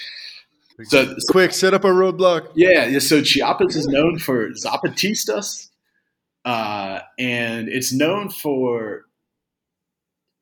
[0.83, 2.51] so quick, set up a roadblock.
[2.55, 5.67] Yeah, so Chiapas is known for Zapatistas,
[6.45, 9.06] uh, and it's known for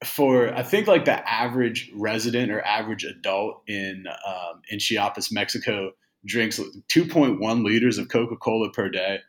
[0.06, 5.92] for I think like the average resident or average adult in um, in Chiapas, Mexico,
[6.26, 9.20] drinks 2.1 liters of Coca Cola per day.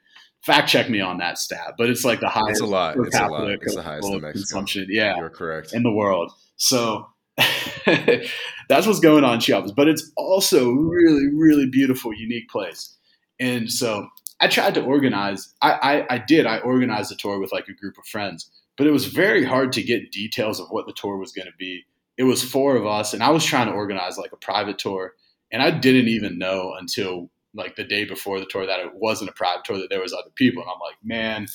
[0.43, 2.51] Fact check me on that stat, but it's like the highest.
[2.51, 2.97] It's a lot.
[2.99, 3.51] It's a lot.
[3.51, 4.87] It's the highest in consumption.
[4.89, 6.31] Yeah, you're correct in the world.
[6.57, 7.07] So
[7.87, 9.72] that's what's going on in Chiapas.
[9.72, 12.97] But it's also really, really beautiful, unique place.
[13.41, 14.09] And so
[14.41, 15.53] I tried to organize.
[15.62, 16.47] I, I, I did.
[16.47, 19.72] I organized a tour with like a group of friends, but it was very hard
[19.72, 21.85] to get details of what the tour was going to be.
[22.18, 25.14] It was four of us, and I was trying to organize like a private tour,
[25.53, 29.31] and I didn't even know until like the day before the tour that it wasn't
[29.31, 31.47] a private tour that there was other people, and I'm like, man,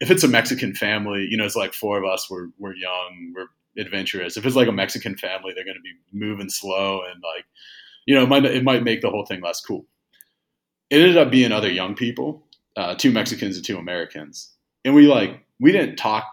[0.00, 2.28] if it's a Mexican family, you know, it's like four of us.
[2.30, 3.32] We're we're young.
[3.34, 3.46] We're
[3.78, 4.36] adventurous.
[4.36, 7.44] If it's like a Mexican family, they're going to be moving slow and like,
[8.06, 9.86] you know, it might it might make the whole thing less cool.
[10.90, 14.52] It ended up being other young people, uh, two Mexicans and two Americans,
[14.84, 16.24] and we like we didn't talk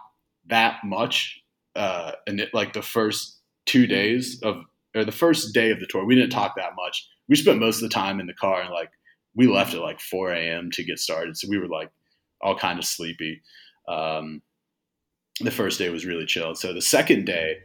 [0.48, 1.40] that much.
[1.74, 4.62] Uh, and it, like the first two days of
[4.94, 7.06] or the first day of the tour, we didn't talk that much.
[7.28, 8.90] We spent most of the time in the car and like
[9.34, 10.70] we left at like 4 a.m.
[10.72, 11.90] to get started, so we were like
[12.40, 13.42] all kind of sleepy.
[13.86, 14.40] Um,
[15.40, 16.54] the first day was really chill.
[16.54, 17.58] So the second day,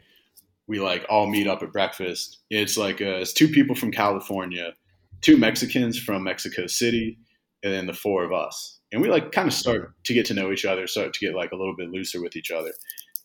[0.67, 2.39] we like all meet up at breakfast.
[2.49, 4.73] It's like uh, it's two people from California,
[5.21, 7.17] two Mexicans from Mexico City,
[7.63, 8.80] and then the four of us.
[8.91, 11.35] And we like kind of start to get to know each other, start to get
[11.35, 12.71] like a little bit looser with each other.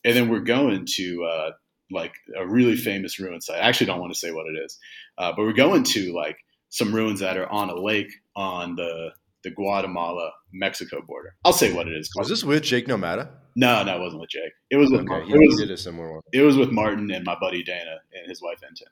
[0.05, 1.51] And then we're going to uh,
[1.91, 3.63] like a really famous ruin site.
[3.63, 4.79] I actually don't want to say what it is,
[5.19, 6.39] uh, but we're going to like
[6.69, 9.11] some ruins that are on a lake on the
[9.45, 11.37] the Guatemala Mexico border.
[11.45, 12.11] I'll say what it is.
[12.17, 13.31] Was this with Jake Nomada?
[13.55, 14.53] No, no, it wasn't with Jake.
[14.71, 15.33] It was with okay, Martin.
[15.33, 16.23] It was, did a similar one.
[16.33, 18.91] It was with Martin and my buddy Dana and his wife Enten.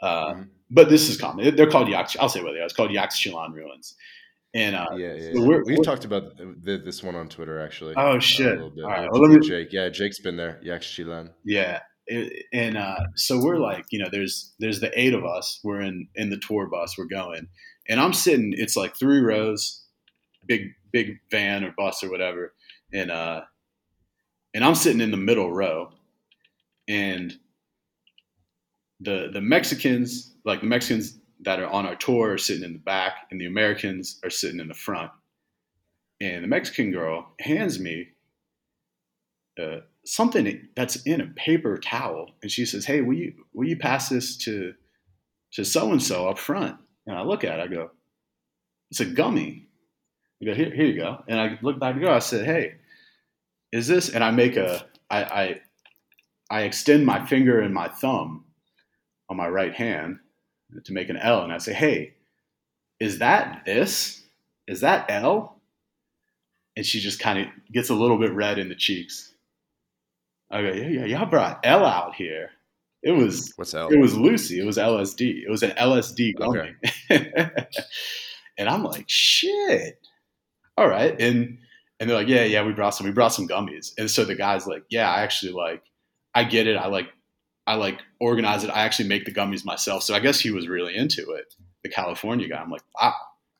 [0.00, 0.42] Uh, mm-hmm.
[0.70, 1.54] But this is common.
[1.54, 2.16] They're called Yax.
[2.18, 2.64] I'll say what they are.
[2.64, 3.94] It's called Yaxchilan ruins.
[4.56, 7.60] And uh, yeah, yeah, so we're, we've we're, talked about the, this one on Twitter
[7.60, 7.92] actually.
[7.94, 8.58] Oh shit!
[8.58, 9.70] Uh, All right, well, me, Jake.
[9.70, 10.58] Yeah, Jake's been there.
[10.64, 11.28] Yaxchilan.
[11.44, 15.60] Yeah, it, and uh, so we're like, you know, there's there's the eight of us.
[15.62, 16.96] We're in in the tour bus.
[16.96, 17.48] We're going,
[17.86, 18.54] and I'm sitting.
[18.56, 19.84] It's like three rows,
[20.46, 22.54] big big van or bus or whatever,
[22.94, 23.42] and uh,
[24.54, 25.90] and I'm sitting in the middle row,
[26.88, 27.30] and
[29.00, 32.78] the the Mexicans, like the Mexicans that are on our tour, are sitting in the
[32.78, 35.10] back, and the Americans are sitting in the front.
[36.20, 38.08] And the Mexican girl hands me
[39.60, 43.76] uh, something that's in a paper towel, and she says, "Hey, will you will you
[43.76, 44.74] pass this to
[45.52, 46.76] to so and so up front?"
[47.06, 47.90] And I look at it, I go,
[48.90, 49.66] "It's a gummy."
[50.40, 52.14] I go, "Here, here you go." And I look back the girl.
[52.14, 52.76] I said, "Hey,
[53.72, 55.60] is this?" And I make a I, I
[56.50, 58.44] I extend my finger and my thumb
[59.28, 60.18] on my right hand
[60.84, 62.14] to make an L, and I say, "Hey,
[63.00, 64.22] is that this?
[64.66, 65.60] Is that L?"
[66.76, 69.34] And she just kind of gets a little bit red in the cheeks.
[70.50, 72.50] I go, "Yeah, yeah, y'all brought L out here."
[73.02, 73.88] It was what's L?
[73.88, 74.58] It was Lucy.
[74.60, 75.42] It was LSD.
[75.46, 76.74] It was an LSD gummy.
[77.10, 77.50] Okay.
[78.58, 79.98] and I'm like, "Shit."
[80.76, 81.58] All right, and
[81.98, 83.06] and they're like, "Yeah, yeah, we brought some.
[83.06, 85.82] We brought some gummies." And so the guy's like, "Yeah, I actually like."
[86.36, 86.76] I get it.
[86.76, 87.08] I like
[87.66, 88.70] I like organize it.
[88.70, 90.02] I actually make the gummies myself.
[90.02, 91.54] So I guess he was really into it.
[91.82, 92.60] The California guy.
[92.60, 93.14] I'm like, wow,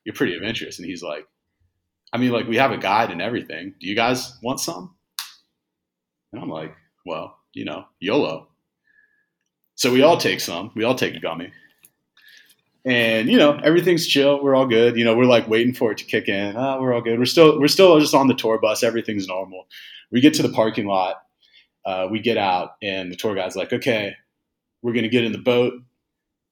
[0.04, 0.78] you're pretty adventurous.
[0.78, 1.26] And he's like,
[2.12, 3.74] I mean, like we have a guide and everything.
[3.80, 4.94] Do you guys want some?
[6.32, 8.48] And I'm like, well, you know, YOLO.
[9.74, 10.70] So we all take some.
[10.74, 11.52] We all take a gummy.
[12.84, 14.42] And you know, everything's chill.
[14.42, 14.96] We're all good.
[14.96, 16.56] You know, we're like waiting for it to kick in.
[16.56, 17.18] Oh, we're all good.
[17.18, 18.84] We're still we're still just on the tour bus.
[18.84, 19.66] Everything's normal.
[20.12, 21.25] We get to the parking lot
[21.86, 24.16] uh, we get out and the tour guide's like, okay,
[24.82, 25.74] we're going to get in the boat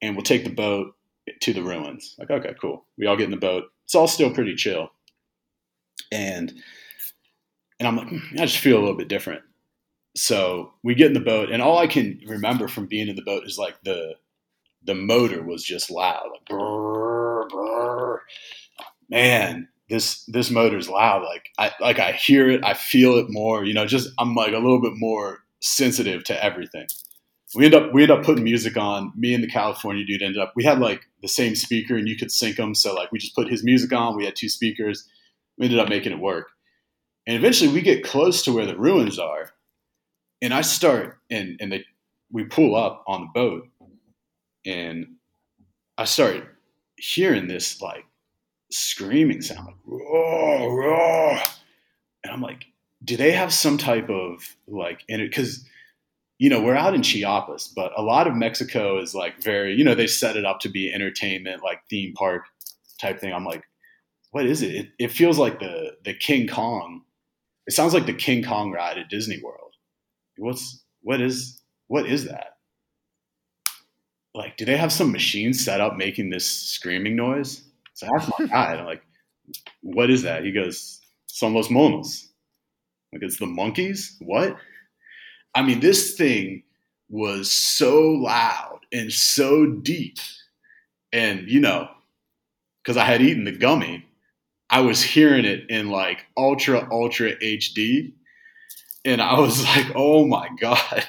[0.00, 0.94] and we'll take the boat
[1.40, 2.14] to the ruins.
[2.18, 2.84] Like, okay, cool.
[2.96, 3.64] We all get in the boat.
[3.84, 4.90] It's all still pretty chill.
[6.12, 6.54] And,
[7.80, 9.42] and I'm like, hmm, I just feel a little bit different.
[10.16, 13.22] So we get in the boat and all I can remember from being in the
[13.22, 14.14] boat is like the,
[14.84, 18.20] the motor was just loud, like
[19.08, 21.22] man, this this motor's loud.
[21.22, 23.64] Like I like I hear it, I feel it more.
[23.64, 26.86] You know, just I'm like a little bit more sensitive to everything.
[27.54, 29.12] We end up we end up putting music on.
[29.16, 30.52] Me and the California dude ended up.
[30.56, 32.74] We had like the same speaker, and you could sync them.
[32.74, 34.16] So like we just put his music on.
[34.16, 35.08] We had two speakers.
[35.56, 36.48] We ended up making it work.
[37.26, 39.52] And eventually, we get close to where the ruins are,
[40.42, 41.84] and I start and and they
[42.32, 43.68] we pull up on the boat,
[44.66, 45.06] and
[45.96, 46.56] I start
[46.96, 48.04] hearing this like
[48.70, 51.38] screaming sound, like, roar, roar.
[52.22, 52.64] and I'm like,
[53.02, 55.64] do they have some type of like, and because
[56.38, 59.84] you know we're out in Chiapas, but a lot of Mexico is like very, you
[59.84, 62.44] know, they set it up to be entertainment, like theme park
[63.00, 63.32] type thing.
[63.32, 63.64] I'm like,
[64.30, 64.74] what is it?
[64.74, 67.02] It, it feels like the the King Kong.
[67.66, 69.74] It sounds like the King Kong ride at Disney World.
[70.36, 72.56] What's what is what is that?
[74.34, 77.62] Like, do they have some machine set up making this screaming noise?
[77.94, 79.02] So asked my guide, I'm like,
[79.82, 80.44] what is that?
[80.44, 82.28] He goes, son los monos.
[83.12, 84.16] Like, it's the monkeys?
[84.20, 84.56] What?
[85.54, 86.64] I mean, this thing
[87.08, 90.18] was so loud and so deep.
[91.12, 91.88] And, you know,
[92.82, 94.04] because I had eaten the gummy,
[94.68, 98.12] I was hearing it in like ultra, ultra HD.
[99.04, 101.06] And I was like, oh my God.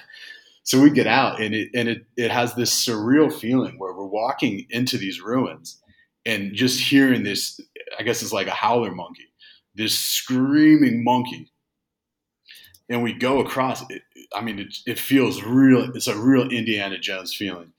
[0.61, 4.05] So we get out and it and it, it has this surreal feeling where we're
[4.05, 5.79] walking into these ruins
[6.25, 7.59] and just hearing this,
[7.99, 9.31] I guess it's like a howler monkey,
[9.75, 11.51] this screaming monkey.
[12.89, 14.03] And we go across it.
[14.35, 15.95] I mean, it, it feels real.
[15.95, 17.71] It's a real Indiana Jones feeling.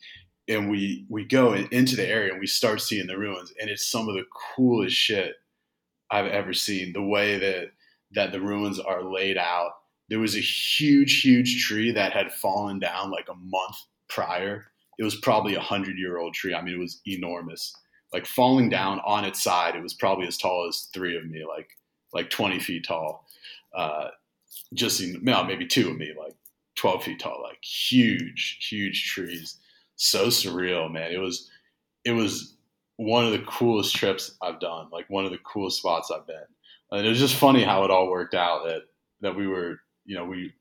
[0.49, 3.53] And we, we go into the area and we start seeing the ruins.
[3.61, 4.25] And it's some of the
[4.57, 5.35] coolest shit
[6.11, 6.93] I've ever seen.
[6.93, 7.71] The way that,
[8.13, 9.73] that the ruins are laid out.
[10.09, 13.77] There was a huge, huge tree that had fallen down like a month
[14.09, 14.67] prior.
[14.99, 16.55] It was probably a hundred year old tree.
[16.55, 17.75] I mean, it was enormous
[18.13, 19.75] like falling down on its side.
[19.75, 21.71] It was probably as tall as three of me, like
[22.13, 23.27] like 20 feet tall.
[23.75, 24.09] Uh,
[24.75, 26.35] just no, maybe two of me, like
[26.77, 29.59] 12 feet tall, like huge, huge trees.
[29.97, 31.13] So surreal, man.
[31.13, 31.51] It was
[32.05, 32.57] it was
[32.97, 36.37] one of the coolest trips I've done, like one of the coolest spots I've been.
[36.91, 38.83] And it was just funny how it all worked out that
[39.21, 40.53] that we were, you know, we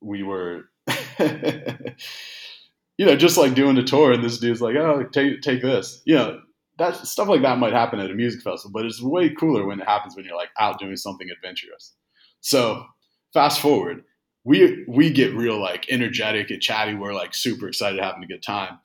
[0.00, 0.64] we were
[1.18, 6.02] you know, just like doing a tour and this dude's like, oh, take take this.
[6.04, 6.40] You know,
[6.78, 9.80] that stuff like that might happen at a music festival, but it's way cooler when
[9.80, 11.94] it happens when you're like out doing something adventurous.
[12.40, 12.84] So
[13.32, 14.04] fast forward,
[14.44, 16.94] we we get real like energetic and chatty.
[16.94, 18.78] We're like super excited, having a good time,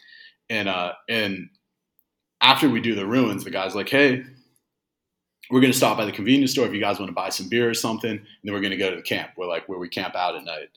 [0.49, 1.49] and uh, and
[2.41, 4.23] after we do the ruins, the guy's like, "Hey,
[5.51, 7.69] we're gonna stop by the convenience store if you guys want to buy some beer
[7.69, 9.31] or something, and then we're gonna go to the camp.
[9.37, 10.69] We're like where we camp out at night."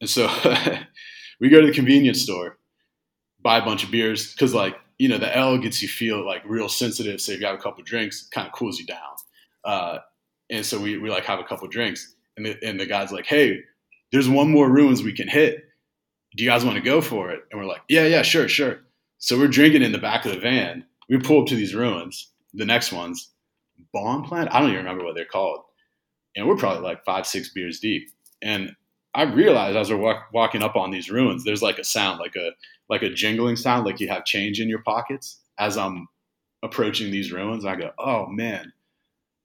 [0.00, 0.28] And so
[1.40, 2.58] we go to the convenience store,
[3.40, 6.42] buy a bunch of beers because like you know the L gets you feel like
[6.44, 7.20] real sensitive.
[7.20, 8.98] So if you have a couple drinks, kind of cools you down.
[9.64, 9.98] Uh,
[10.50, 13.26] and so we we like have a couple drinks, and the, and the guy's like,
[13.26, 13.60] "Hey,
[14.12, 15.64] there's one more ruins we can hit.
[16.36, 18.80] Do you guys want to go for it?" And we're like, "Yeah, yeah, sure, sure."
[19.18, 20.84] So we're drinking in the back of the van.
[21.08, 23.30] We pull up to these ruins, the next ones,
[23.94, 24.48] Bonampak.
[24.50, 25.60] I don't even remember what they're called,
[26.36, 28.10] and we're probably like five, six beers deep.
[28.42, 28.74] And
[29.14, 32.36] I realized as we're walk, walking up on these ruins, there's like a sound, like
[32.36, 32.50] a
[32.88, 36.08] like a jingling sound, like you have change in your pockets as I'm
[36.62, 37.64] approaching these ruins.
[37.64, 38.72] I go, oh man,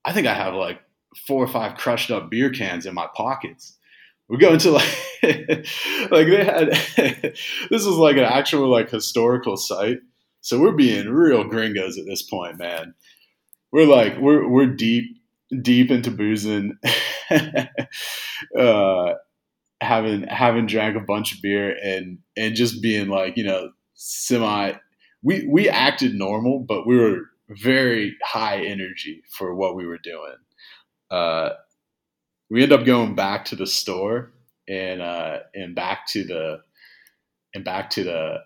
[0.04, 0.82] I think I have like
[1.28, 3.78] four or five crushed up beer cans in my pockets.
[4.28, 4.88] We go into like
[5.22, 6.70] like they had
[7.70, 10.00] this was like an actual like historical site.
[10.42, 12.94] So we're being real gringos at this point, man.
[13.72, 15.20] We're like we're we're deep
[15.62, 16.78] deep into boozing.
[18.58, 19.14] uh,
[19.82, 24.74] having having drank a bunch of beer and and just being like you know semi
[25.24, 30.36] we we acted normal but we were very high energy for what we were doing.
[31.10, 31.50] Uh,
[32.50, 34.32] we end up going back to the store
[34.68, 36.60] and uh, and back to the
[37.54, 38.38] and back to the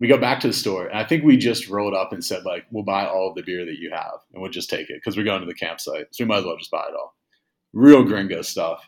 [0.00, 0.86] we go back to the store.
[0.86, 3.42] And i think we just rolled up and said like we'll buy all of the
[3.42, 6.06] beer that you have and we'll just take it because we're going to the campsite
[6.10, 7.14] so we might as well just buy it all.
[7.72, 8.84] Real gringo stuff.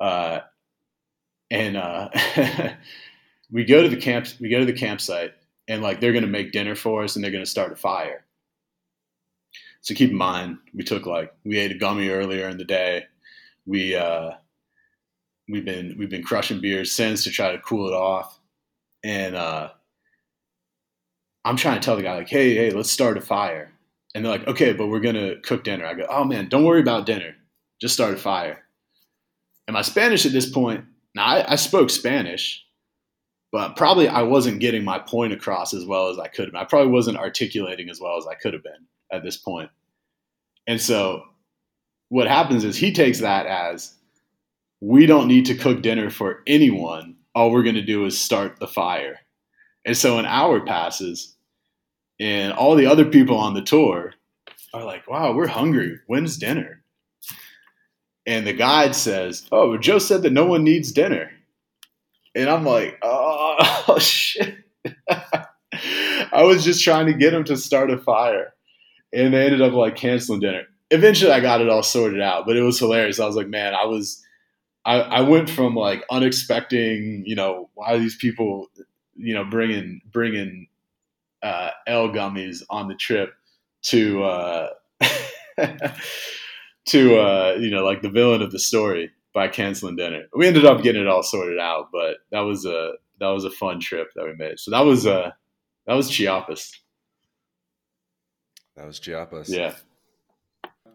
[0.00, 0.40] Uh,
[1.50, 2.08] and uh,
[3.52, 4.28] we go to the camp.
[4.40, 5.34] We go to the campsite,
[5.68, 8.24] and like they're to make dinner for us, and they're to start a fire.
[9.82, 13.06] So keep in mind, we took like we ate a gummy earlier in the day.
[13.66, 14.32] We uh,
[15.48, 18.38] we've been we've been crushing beers since to try to cool it off,
[19.02, 19.70] and uh,
[21.44, 23.72] I'm trying to tell the guy like, hey, hey, let's start a fire.
[24.14, 25.86] And they're like, okay, but we're gonna cook dinner.
[25.86, 27.34] I go, oh man, don't worry about dinner.
[27.80, 28.64] Just start a fire.
[29.66, 32.64] And my Spanish at this point now, I, I spoke Spanish,
[33.52, 36.52] but probably I wasn't getting my point across as well as I could have.
[36.52, 36.60] been.
[36.60, 39.70] I probably wasn't articulating as well as I could have been at this point.
[40.66, 41.24] And so
[42.10, 43.94] what happens is he takes that as
[44.80, 47.16] we don't need to cook dinner for anyone.
[47.34, 49.20] All we're going to do is start the fire.
[49.84, 51.36] And so an hour passes,
[52.18, 54.14] and all the other people on the tour
[54.74, 55.98] are like, wow, we're hungry.
[56.06, 56.79] When's dinner?
[58.26, 61.30] And the guide says, "Oh, Joe said that no one needs dinner."
[62.34, 64.56] And I'm like, "Oh, shit!"
[65.08, 68.54] I was just trying to get him to start a fire,
[69.12, 70.64] and they ended up like canceling dinner.
[70.90, 73.20] Eventually, I got it all sorted out, but it was hilarious.
[73.20, 74.22] I was like, "Man, I was."
[74.82, 78.68] I, I went from like unexpecting, you know, why these people,
[79.14, 80.68] you know, bringing bringing
[81.42, 83.34] uh, L gummies on the trip
[83.82, 84.68] to uh,
[86.90, 90.24] to uh, you know like the villain of the story by canceling dinner.
[90.34, 93.50] We ended up getting it all sorted out, but that was a that was a
[93.50, 94.58] fun trip that we made.
[94.58, 95.30] So that was uh
[95.86, 96.80] that was Chiapas.
[98.76, 99.48] That was Chiapas.
[99.48, 99.74] Yeah.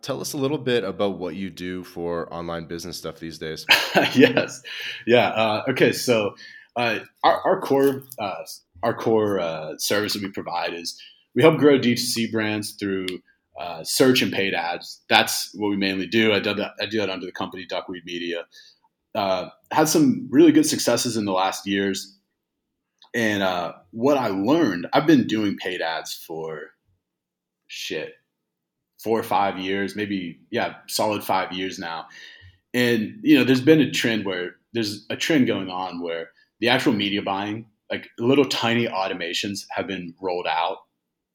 [0.02, 3.66] Tell us a little bit about what you do for online business stuff these days.
[4.14, 4.62] yes.
[5.08, 5.30] Yeah.
[5.30, 5.92] Uh, okay.
[5.92, 6.36] So
[6.76, 8.44] uh, our, our core uh,
[8.84, 11.02] our core uh, service that we provide is
[11.34, 13.08] we help grow D2C brands through
[13.60, 15.02] uh, search and paid ads.
[15.10, 16.34] That's what we mainly do.
[16.34, 16.74] I did that.
[16.82, 18.46] I do that under the company Duckweed Media.
[19.14, 22.18] Uh, had some really good successes in the last years.
[23.14, 26.72] And uh, what I learned, I've been doing paid ads for
[27.68, 28.14] shit
[29.02, 32.08] four or five years, maybe yeah, solid five years now.
[32.74, 36.70] And you know, there's been a trend where there's a trend going on where the
[36.70, 40.80] actual media buying, like little tiny automations, have been rolled out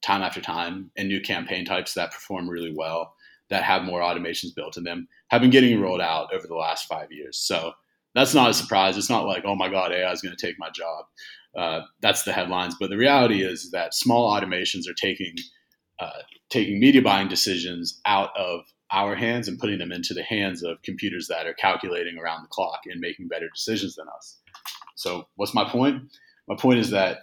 [0.01, 3.13] time after time and new campaign types that perform really well
[3.49, 6.87] that have more automations built in them have been getting rolled out over the last
[6.87, 7.37] five years.
[7.37, 7.73] So
[8.15, 8.97] that's not a surprise.
[8.97, 11.05] It's not like, oh my God, AI is going to take my job.
[11.55, 12.75] Uh, that's the headlines.
[12.79, 15.35] But the reality is that small automations are taking
[15.99, 18.61] uh, taking media buying decisions out of
[18.91, 22.47] our hands and putting them into the hands of computers that are calculating around the
[22.47, 24.39] clock and making better decisions than us.
[24.95, 26.03] So what's my point?
[26.47, 27.19] My point is that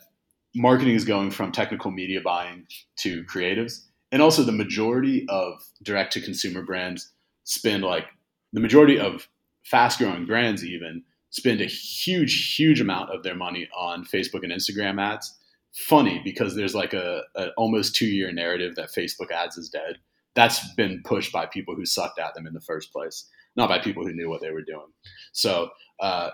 [0.59, 2.67] marketing is going from technical media buying
[2.99, 3.85] to creatives.
[4.11, 7.13] And also, the majority of direct to consumer brands
[7.45, 8.07] spend like
[8.53, 9.29] the majority of
[9.65, 14.53] fast growing brands, even spend a huge, huge amount of their money on Facebook and
[14.53, 15.35] Instagram ads.
[15.75, 19.99] Funny because there's like a, a almost two year narrative that Facebook ads is dead.
[20.35, 23.79] That's been pushed by people who sucked at them in the first place, not by
[23.79, 24.87] people who knew what they were doing.
[25.33, 25.71] So,
[26.01, 26.31] uh,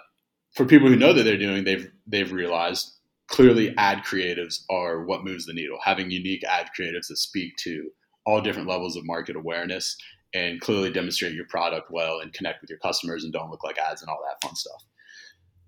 [0.52, 2.93] for people who know that they're doing, they've they've realized
[3.28, 5.78] clearly ad creatives are what moves the needle.
[5.82, 7.90] Having unique ad creatives that speak to
[8.26, 9.96] all different levels of market awareness
[10.34, 13.78] and clearly demonstrate your product well and connect with your customers and don't look like
[13.78, 14.82] ads and all that fun stuff.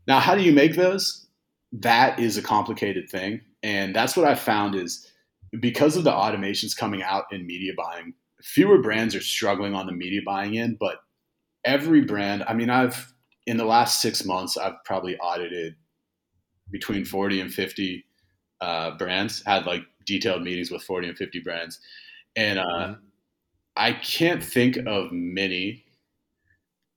[0.06, 1.26] Now, how do you make those?
[1.72, 3.40] That is a complicated thing.
[3.62, 5.06] And that's what I found is
[5.60, 9.92] because of the automations coming out in media buying, fewer brands are struggling on the
[9.92, 10.98] media buying end, but
[11.64, 13.12] every brand, I mean, I've
[13.46, 15.76] in the last six months, I've probably audited
[16.70, 18.04] between 40 and 50
[18.60, 21.80] uh, brands, had like detailed meetings with 40 and 50 brands.
[22.34, 22.92] And uh, mm-hmm.
[23.76, 25.84] I can't think of many,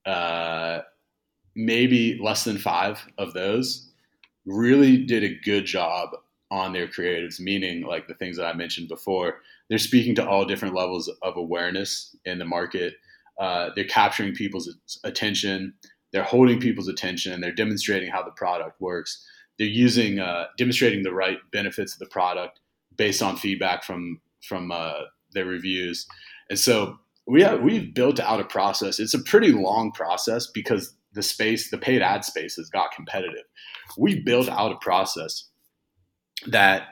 [0.05, 0.79] uh,
[1.55, 3.89] maybe less than five of those
[4.45, 6.09] really did a good job
[6.51, 9.41] on their creatives, meaning like the things that I mentioned before.
[9.69, 12.95] They're speaking to all different levels of awareness in the market.
[13.39, 15.73] Uh, they're capturing people's attention.
[16.11, 17.33] They're holding people's attention.
[17.33, 19.25] And they're demonstrating how the product works.
[19.59, 22.59] They're using uh, demonstrating the right benefits of the product
[22.95, 25.01] based on feedback from from uh,
[25.33, 26.07] their reviews.
[26.49, 28.99] And so we have, we've built out a process.
[28.99, 33.43] It's a pretty long process because the space, the paid ad space, has got competitive.
[33.97, 35.45] We built out a process
[36.47, 36.87] that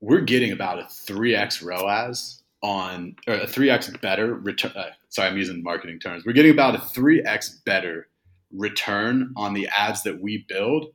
[0.00, 4.72] we're getting about a 3x ROAS on, or a 3x better return.
[4.74, 6.24] Uh, sorry, I'm using marketing terms.
[6.24, 8.08] We're getting about a 3x better
[8.52, 10.86] return on the ads that we build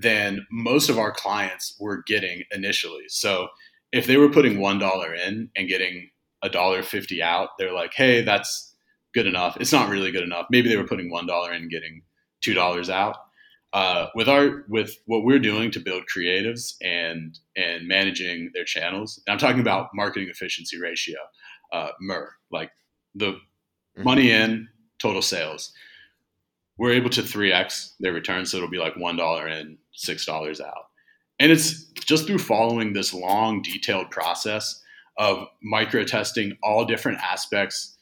[0.00, 3.04] than most of our clients were getting initially.
[3.08, 3.48] So
[3.92, 6.10] if they were putting $1 in and getting
[6.42, 8.74] a dollar fifty out, they're like, hey, that's
[9.14, 9.56] good enough.
[9.60, 10.46] It's not really good enough.
[10.50, 12.02] Maybe they were putting one dollar in and getting
[12.40, 13.16] two dollars out.
[13.74, 19.22] Uh, with our with what we're doing to build creatives and and managing their channels,
[19.26, 21.18] and I'm talking about marketing efficiency ratio,
[21.72, 22.70] uh, MER, like
[23.14, 24.04] the mm-hmm.
[24.04, 24.68] money in
[24.98, 25.72] total sales.
[26.78, 30.60] We're able to 3x their return, so it'll be like one dollar in, six dollars
[30.60, 30.86] out,
[31.38, 34.80] and it's just through following this long, detailed process
[35.16, 37.96] of micro testing all different aspects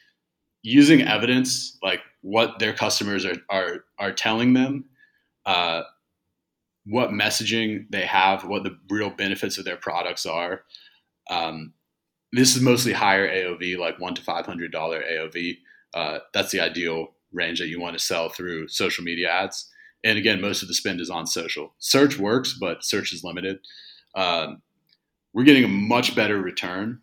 [0.63, 4.85] using evidence like what their customers are are, are telling them
[5.47, 5.83] uh,
[6.85, 10.63] what messaging they have what the real benefits of their products are.
[11.31, 11.73] Um,
[12.33, 15.57] this is mostly higher aov like one to five hundred dollar aov
[15.95, 19.71] uh, that's the ideal range that you want to sell through social media ads
[20.07, 23.59] and again most of the spend is on social search works but search is limited
[24.15, 24.63] um,
[25.37, 26.99] we're getting a much better return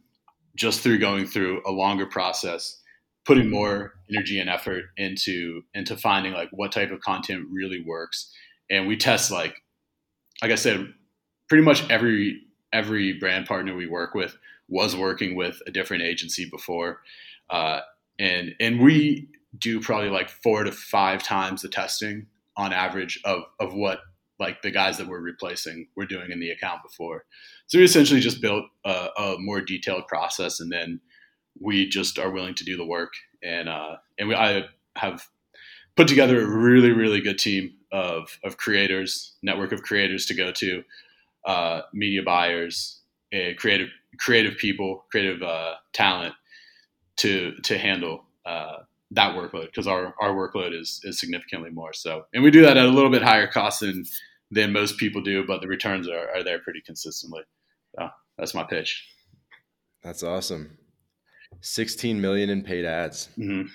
[0.56, 2.82] just through going through a longer process,
[3.26, 8.34] putting more energy and effort into into finding like what type of content really works.
[8.70, 9.62] And we test like
[10.42, 10.94] like I said,
[11.48, 12.42] pretty much every
[12.74, 14.36] every brand partner we work with
[14.68, 17.02] was working with a different agency before.
[17.52, 17.82] Uh,
[18.18, 22.26] and and we do probably like four to five times the testing
[22.56, 24.00] on average of of what
[24.40, 27.26] like the guys that we're replacing were doing in the account before.
[27.68, 31.00] So we essentially just built a, a more detailed process, and then
[31.60, 33.14] we just are willing to do the work.
[33.44, 34.66] And uh, and we, I
[34.96, 35.28] have
[35.96, 40.52] put together a really really good team of of creators, network of creators to go
[40.52, 40.84] to,
[41.46, 43.02] uh, media buyers,
[43.58, 43.90] creative
[44.20, 46.34] creative people, creative uh, talent
[47.18, 48.78] to to handle uh,
[49.14, 51.94] that workload because our, our workload is, is significantly more.
[51.94, 54.06] So, and we do that at a little bit higher cost than,
[54.52, 57.41] than most people do, but the returns are, are there pretty consistently.
[57.95, 59.07] So that's my pitch.
[60.03, 60.77] That's awesome.
[61.61, 63.30] 16 million in paid ads.
[63.38, 63.68] Mm-hmm.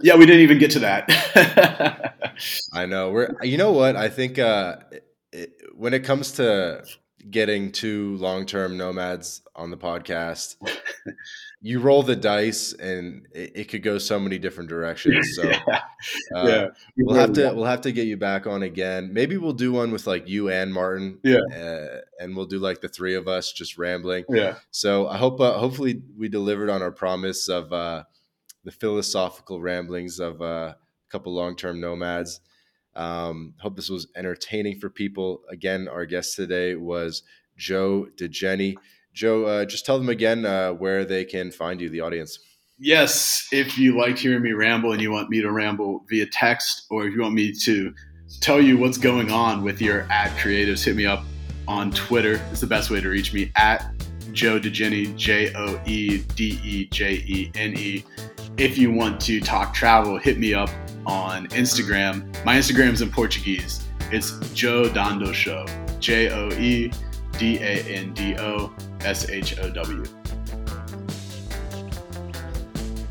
[0.00, 2.14] Yeah, we didn't even get to that.
[2.72, 3.10] I know.
[3.10, 3.96] We're, you know what?
[3.96, 4.76] I think uh,
[5.32, 6.84] it, when it comes to
[7.30, 10.56] getting two long term nomads on the podcast,
[11.60, 15.26] you roll the dice and it, it, could go so many different directions.
[15.34, 15.80] So yeah.
[16.34, 16.66] Uh, yeah.
[16.96, 19.12] we'll have to we'll have to get you back on again.
[19.12, 21.18] Maybe we'll do one with like you and Martin.
[21.24, 24.24] Yeah, uh, and we'll do like the three of us just rambling.
[24.28, 24.56] Yeah.
[24.70, 28.04] So I hope uh, hopefully we delivered on our promise of uh,
[28.64, 30.76] the philosophical ramblings of uh, a
[31.10, 32.40] couple long term nomads.
[32.94, 35.42] Um, hope this was entertaining for people.
[35.50, 37.22] Again, our guest today was
[37.56, 38.76] Joe Dejene.
[39.18, 42.38] Joe, uh, just tell them again uh, where they can find you, the audience.
[42.78, 46.86] Yes, if you like hearing me ramble and you want me to ramble via text,
[46.88, 47.92] or if you want me to
[48.40, 51.24] tell you what's going on with your ad creatives, hit me up
[51.66, 52.40] on Twitter.
[52.52, 53.90] It's the best way to reach me at
[54.30, 58.04] Joe Dejene, J O E D E J E N E.
[58.56, 60.70] If you want to talk travel, hit me up
[61.06, 62.22] on Instagram.
[62.44, 63.84] My Instagram's in Portuguese.
[64.12, 65.66] It's Joe Dando Show.
[65.98, 66.92] J O E
[67.38, 70.04] D A N D O S H O W.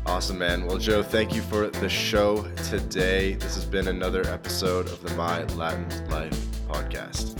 [0.04, 0.66] Awesome, man.
[0.66, 3.34] Well, Joe, thank you for the show today.
[3.34, 6.34] This has been another episode of the My Latin Life
[6.68, 7.36] podcast.